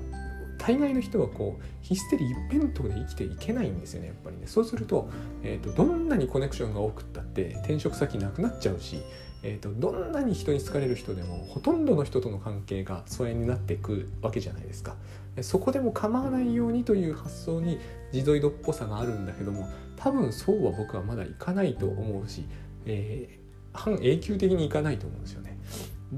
[0.57, 4.47] 大概の人はこうヒステリー一辺倒で生きていけないんですよねやっぱりね。
[4.47, 5.11] そうすると,、
[5.43, 9.03] えーと、どんなにコネクションが多くったって転職先なくなっちゃうし、
[9.43, 14.97] えーと、どんなに人に好かれる人でもほとんどの人との関係が疎遠になっていくわけじゃないですか。
[15.43, 17.79] そこでも構わないようにという発想に
[18.13, 22.45] ジゾイドっぽさがあるんだけども多分そうは僕はまだいかないと思うし、
[22.87, 25.59] えー、半永久的にいかないと思うんですよね。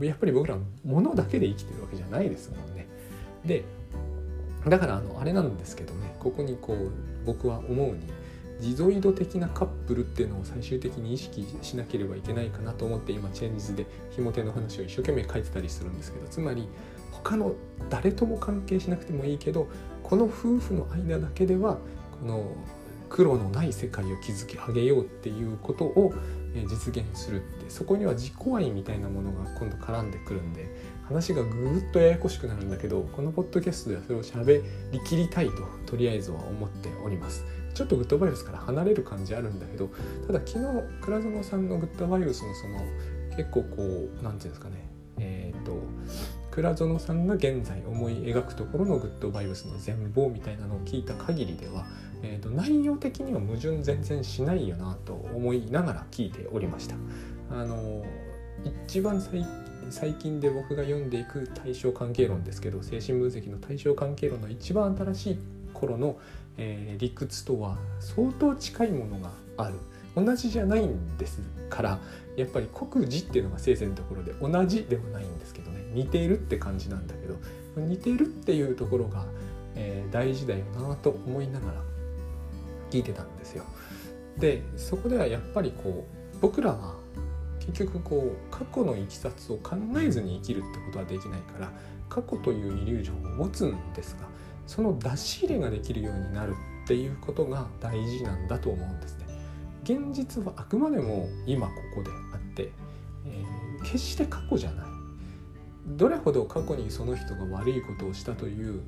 [0.00, 2.86] やっぱり僕ら物だけで生きてるわけじゃないですもんね。
[3.44, 3.64] で
[4.68, 6.90] だからあのあれなんですけどねここにこう
[7.24, 8.00] 僕は思うに
[8.60, 16.68] ジゾイド的なカップルっていうのを最終的に意識しなければいけないかなと思って今チェンジズでひも手の話を一生懸命書いてたりするんですけどつまり
[17.12, 17.52] 他の
[17.90, 19.68] 誰とも関係しなくてもいいけど
[20.02, 21.78] この夫婦の間だけでは
[22.20, 22.56] この
[23.08, 26.14] 黒のない世界を築き上げようっていうことを
[26.54, 30.66] 実現するってそこには自己愛みたいなものが今度絡んでくるんで
[31.04, 35.52] 話がぐっとややこしくなるんだけどこのポッドキャストではそれを喋りきりたいと
[35.86, 37.44] とりあえずは思っております。
[37.74, 39.90] ちょっとグッドバイブスから離れる感じあるんだけど
[40.26, 42.80] ただ昨日倉園さんのグッドバイブスのその
[43.36, 44.88] 結構こう何て言うんですかね
[45.18, 45.82] えっ、ー、と
[46.50, 51.84] 倉園さんが現在思い描くところのグッドバイブスの全貌みたいなのを聞いた限りでは、
[52.22, 56.96] えーと、内容的には矛盾全然しないよなと思いながら聞いておりました。
[57.50, 58.04] あの
[58.86, 59.22] 一番
[59.90, 65.38] 最近で僕が読んでいく対象関係論ですけど精神分析の対象関係論の一番新しい
[65.72, 66.18] 頃の、
[66.56, 69.74] えー、理屈とは相当近いものがある
[70.16, 72.00] 同じじゃないんですから
[72.36, 77.36] やっぱり国字っていうのが先生のところで同じではないんですけどね似ているって感じなんだけど
[77.76, 79.26] 似ているっていうところが、
[79.74, 81.82] えー、大事だよなと思いながら
[82.96, 83.64] 聞いてたんですよ。
[84.38, 86.94] でそこではやっぱりこう僕らは
[87.60, 91.70] 結局こう過去のいきさつを考えずに生きるってことはできないから
[92.08, 94.26] 過去というイリュージョンを持つんですが
[94.66, 99.26] その出し入れができるようになるっていうことが大事なんだと思うんですね。
[99.82, 102.72] 現実はあくまでも今ここであって、
[103.24, 104.86] えー、決して過去じゃない
[105.86, 108.82] どれほど過去にその人が悪いことをしたという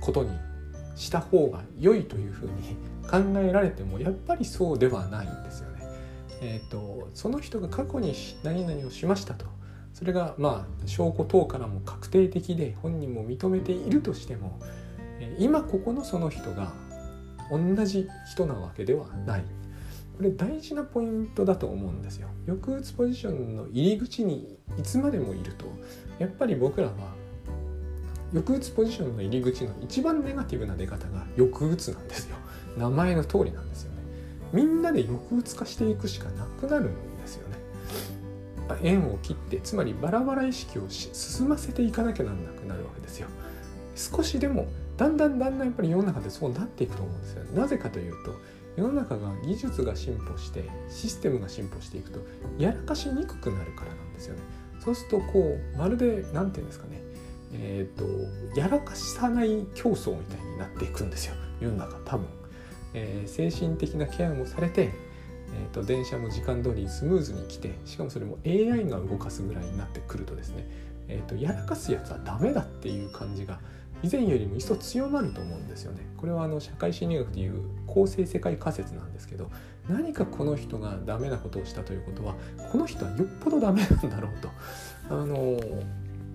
[0.00, 0.30] ことに
[0.96, 2.76] した方が良いというふうに
[3.10, 5.82] 考えられてもやっぱりそうではないんですよね。
[6.40, 9.46] えーと、その人が過去に何々をしましたと。
[9.92, 14.58] それがまあ証拠等からも確定的で本人も認めているとしても
[15.38, 16.72] 今ここのその人が
[17.50, 19.44] 同じ人なわけではない。
[20.16, 22.28] これ大事なポイントだと思うんですよ。
[22.46, 25.66] 抑うつポジションの入り口にいつまでもいると
[26.18, 26.92] やっぱり僕らは
[28.32, 32.36] 抑うつポジションの入り口の一番ネガティブな出方が抑うつなんですよ。
[32.76, 33.98] 名前の通りなんですよね。
[34.52, 37.58] みんなで抑うつ化していくしかなくなるんですよね。
[38.82, 43.28] 縁を切ってつまりバラバラ意識を進ませていかなきゃなんなくなるわけですよ。
[43.94, 44.66] 少しでも
[44.96, 48.34] だんだんだんだんやっぱり世の中でそうなっていくと思うんですよなぜかというと
[48.76, 52.20] 世の中が技術が進歩してシステムが進歩していくと
[52.58, 54.40] やらかしにくくなるからなんですよね。
[54.80, 57.01] そうするとこうまるで何て言うんですかね。
[57.52, 62.26] え、ー、とやらかさない競争みたいになっていくんですよ世の中多分、
[62.94, 64.90] えー、精神的なケアもされて
[65.54, 70.66] えーと、電車も時間通りスムーズに来てしかもそれも AI が動かすぐらいになってくるとですね、
[71.08, 73.60] えーとやらかすやつはダメだっていう感じが
[74.02, 76.00] 以前よりも一層強まると思うんですよね。
[76.16, 79.50] これはあの社会心理学でいう構成世界仮説なんですけど
[79.88, 82.34] 何かこの人がダメなことをしたということは
[82.70, 84.48] この人はよっぽどダメなんだろうと。
[85.08, 85.60] あの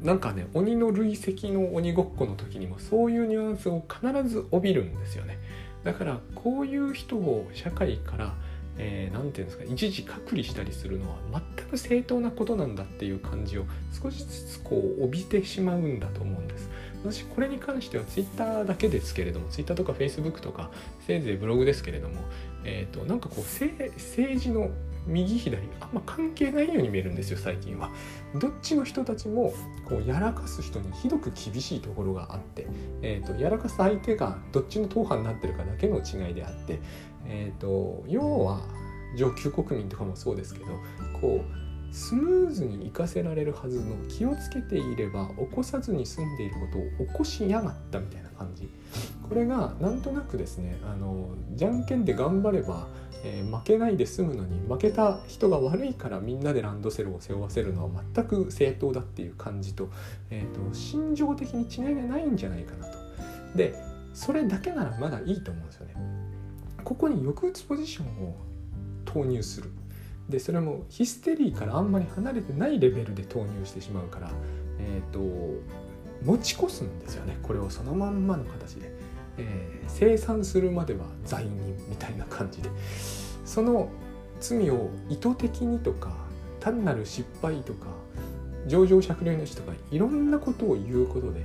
[0.04, 5.40] なんかね鬼の累積の鬼ごっこの時にもそういうニュアンスを必ず帯びるんですよね。
[5.84, 8.36] だからこういう人を社会から
[8.80, 11.18] えー、て言うんですか一時隔離したりするのは
[11.58, 16.70] 全く正当なことなんだっていう感じを少しずつこう帯びてしまうんだと思うんです。
[17.04, 20.72] 私これに関しては Twitter だけですけれども Twitter とか Facebook とか
[21.06, 22.16] せいぜいブログですけれども、
[22.64, 24.70] えーと、なんかこう政治の
[25.08, 27.92] 右左あんま関係ないように見えるんですよ最近は。
[28.36, 29.54] どっちの人たちも
[29.86, 32.68] こうやらかす人にひどく厳しいところがあって、
[33.02, 36.80] えーと、やらかす相手がどっちの党派になってるかだけの違いであって、
[37.26, 38.62] えーと要は
[39.16, 40.66] 上級国民とかもそうですけど
[41.22, 48.70] こうスムーズに活かせられるはずの気をつけていれば起こさずに済んでいることを起こしやがったみたいな感じ
[49.28, 52.88] これがなんとなくですねあのじゃんけんで頑張れば、
[53.28, 59.90] えー、負けないで済むのに負けた人が悪いからみんなでランドセルを背負わせるのは全く正当だっていう感じと,、
[60.30, 62.98] えーと、心情的に違いがないんじゃないかなと。
[63.56, 63.76] で
[64.14, 65.96] それだけならまだいいと思うんですよね。
[66.84, 68.36] ここに抑うつポジションを
[69.04, 69.70] 投入する
[70.30, 74.32] でそれもヒステリーからあんまり離れてないレベルで投入してしまうから、
[74.80, 75.20] えーと、
[76.24, 78.92] 持ち越すんですよねこれをそのまんまの形で、
[79.38, 81.56] えー、生産するまでは罪人
[81.90, 82.70] みたいな感じで。
[83.46, 83.90] その
[84.40, 86.12] 罪を意図的にとか
[86.60, 87.88] 単なる失敗とか
[88.68, 91.42] 上場酌量の死とかいろんなことを言うことで、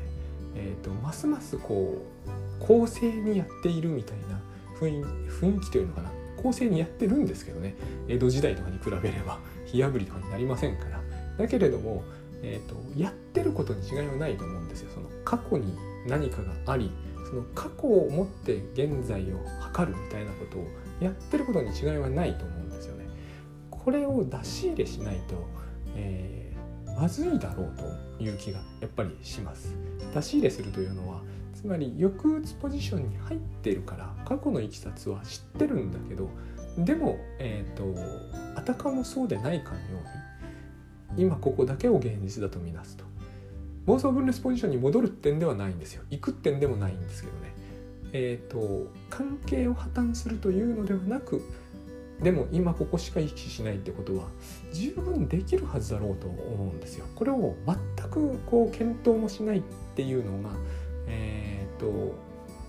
[0.56, 4.40] えーと、ますますこう公正にやっているみたいな
[4.80, 6.10] 雰囲気というのかな。
[6.42, 7.76] 公正にやってるんですけどね。
[8.08, 11.00] 江戸時代とかに比べれば火あぶりとかになりませんから。
[11.38, 12.02] だけれども、
[12.42, 14.90] えーと、やってることに違いはないと思うんですよ。
[14.92, 15.76] その過去に
[16.08, 16.90] 何かがあり
[17.32, 20.66] その過去をもって現在を測るみたいなことを
[21.00, 23.06] やってることに違いはないと思うんですよね。
[23.70, 25.48] これを出し入れしないと、
[25.96, 27.72] えー、まずいだろう
[28.18, 29.74] という気がやっぱりします。
[30.14, 31.22] 出し入れするというのは
[31.54, 36.28] つまり抑うつポジションに入っているから過去のいきさつは知ってるんだけど
[36.76, 39.80] でも、えーと、あたかもそうでないかのよ
[41.12, 43.11] うに今ここだけを現実だとみなすと。
[43.86, 47.52] 妄想分裂ポジションに戻る点ではないんですよ行く点でもないんですけどね
[48.12, 51.42] えっ、ー、と関係を破綻するというのではなく
[52.22, 54.28] でも今ここしか意識しないってことは
[54.72, 57.04] 十分できるはずだろうと思うんですよ。
[57.16, 59.62] これを全くこう検討もしないっ
[59.96, 60.54] ていうのが、
[61.08, 62.14] えーと、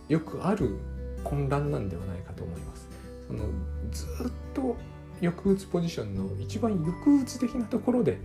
[0.09, 0.75] よくある
[1.23, 2.89] 混乱なんではないかと思います。
[3.27, 3.45] その
[3.91, 4.75] ずっと
[5.19, 8.17] 抑うつポジションの一番抑うつ的なところで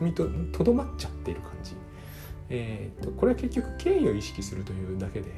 [0.00, 1.76] 踏みとどまっちゃっている感じ。
[2.48, 5.32] えーとこれは結局敬意を意識するというだけで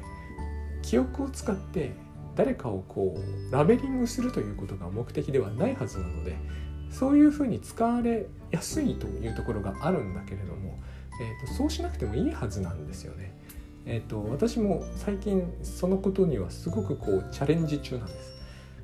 [0.83, 1.93] 記憶を使って
[2.37, 6.37] 誰かをこうラベリングするということが目的ではないはずなので
[6.91, 10.79] そういうふうに使われやすいというところがあるんだけれども、
[11.21, 13.35] えーと、そうしなくてもいいはずなんですよね。
[13.87, 18.33] えーと、私も最近そのことにはすごくこうチャレンジ中なんです。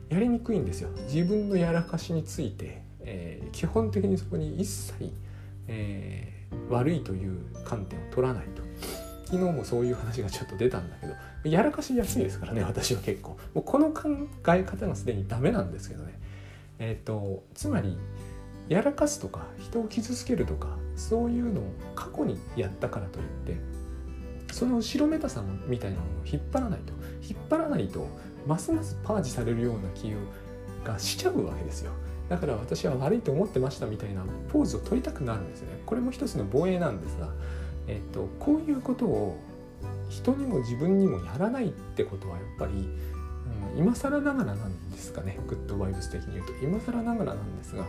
[0.09, 0.91] やりにくいんですよ。
[1.12, 5.12] 自分のやらかしについて、えー、基本的にそこに一切、
[5.68, 8.62] えー、悪いという観点を取らないと。
[9.24, 13.38] 昨日もそういう話がちょっと出たんだけどやらかしやすいですからね私は結構。
[13.55, 14.09] もうこの考
[14.48, 16.18] え方がすでにダメなんですけどね。
[16.78, 17.96] えっ、ー、とつまり
[18.68, 23.61] やらかすとか人を傷つけるとかそういうのを過去にやったからといって
[24.53, 26.92] その後ろめたさみたいなものを引っ張らないと。
[27.22, 28.09] 引っ張らないと
[28.46, 30.12] ますますパージされるような気
[30.84, 31.92] がしちゃうわけですよ。
[32.31, 37.28] だから私は悪いと思ってましたみたいなポーズを取りたくなるんですよねこれも一つの防衛なんですが、
[37.89, 39.37] えっと、こういうことを
[40.09, 42.89] 人にも自分にもやらないってことはやっぱり、
[43.74, 47.89] うん、今更ながらなんですかねグッドバイブス的に言うと今更ながらなんですがと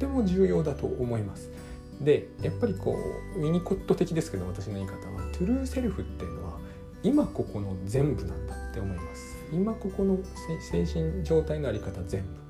[0.00, 1.50] ても重要だと思います。
[2.00, 2.96] でやっぱりこ
[3.36, 6.58] うミニコット的ですけど私の言い方はトゥルーセルフっていうのは
[7.02, 9.36] 今ここの全部なんだって思います。
[9.52, 10.18] 今ここの
[10.60, 12.47] 精神状態のあり方全部。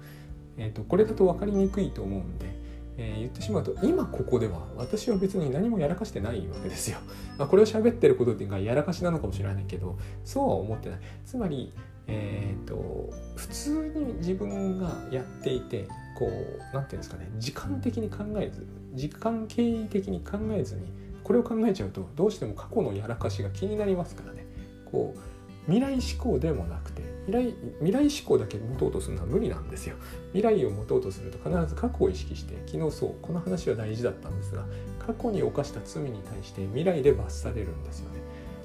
[0.59, 2.59] えーと、これだと分かりにくいと思うんで
[2.99, 6.99] えー、言ってしまうと今ここでは私は別に何もやらかしてないわけですよ。
[7.39, 10.99] まあ、これを喋ってることっていうかやらかしなのかもしれないけどそうは思ってない。
[11.25, 11.73] つまり、
[12.09, 15.87] えーと、普通に自分がやっていて
[16.19, 20.93] こう何て言うんですかね時間的に考えず時間経営的に考えずに
[21.23, 24.45] これを考えちゃうとどうしても過去のやらかしが気になりますからね。
[24.91, 25.21] こう
[25.69, 29.97] 未来思考でもなくて未来未来思考だけ持とうとするのは無理なんですよ。
[30.33, 34.65] 未来を持とうとすると必ず過去を意識して昨日そうこの話は大事だったんですが
[34.99, 38.21] 過去に犯した罪に対して未来で罰されるんですよね。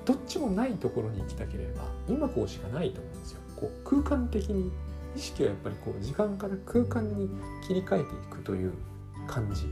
[0.06, 3.40] どっちもないところに行きたければ今こうしかないと思うんですよ。
[3.58, 4.72] こう空間的に
[5.16, 7.30] 意識をやっぱりこう時間から空間に
[7.68, 8.72] 切り替えていくという
[9.28, 9.66] 感じ。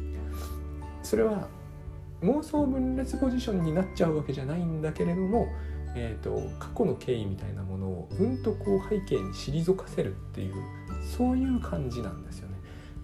[1.01, 1.47] それは
[2.21, 5.47] 妄想分裂ポジションになっちゃうわけじゃないんだけれども
[5.95, 10.53] えーと、過去の経緯みたいなものをうんとこう背景に退かせるっていう
[11.17, 12.55] そういう感じなんですよね。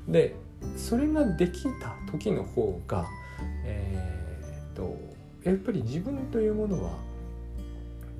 [0.07, 0.35] で
[0.75, 3.05] それができた時の方が、
[3.65, 4.97] えーと、
[5.43, 6.91] やっぱり自分というものは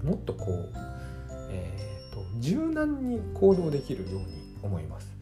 [0.03, 0.74] もっとこう、
[1.49, 4.26] えーと、柔軟に行動できるように
[4.61, 5.15] 思います。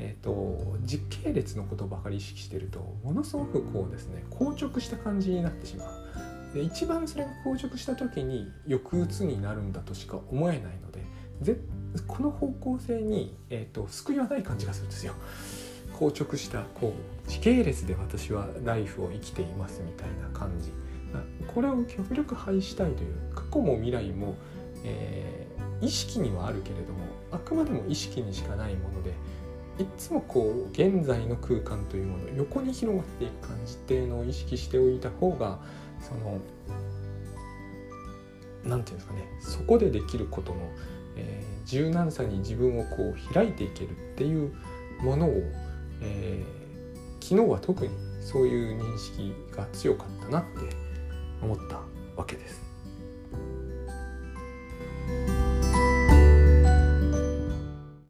[0.00, 5.88] えーと時系列のことばかり意識してるとものすごくこうですね硬直した感じになってしまう。
[6.54, 11.04] で一番それが硬直した時に抑うつになるんだとしか思えないので
[11.40, 11.56] ぜ
[12.06, 15.14] この方向性に、えーと、救いはない感じがするんですよ。
[15.98, 16.94] 硬直したこ
[17.26, 20.70] う時系列で私はライフを生きていますみたいな感じ
[21.52, 24.36] これを極力排したいという過去も未来も、
[24.84, 27.00] えー、意識にはあるけれども
[27.32, 29.10] あくまでも意識にしかないもので
[29.82, 35.58] いつもこう現在の空間というもの横に広がっていく感じっていうのを意識しておいた方が
[36.00, 36.40] その
[38.64, 40.60] 何て言うんですかねそこでできることの、
[41.16, 44.52] えー、柔軟さに自分をこう開いていけるっていう
[45.00, 45.32] ものを、
[46.02, 50.48] えー、昨日は特にそういう認識が強かったなって
[51.42, 51.80] 思った
[52.16, 52.67] わけです。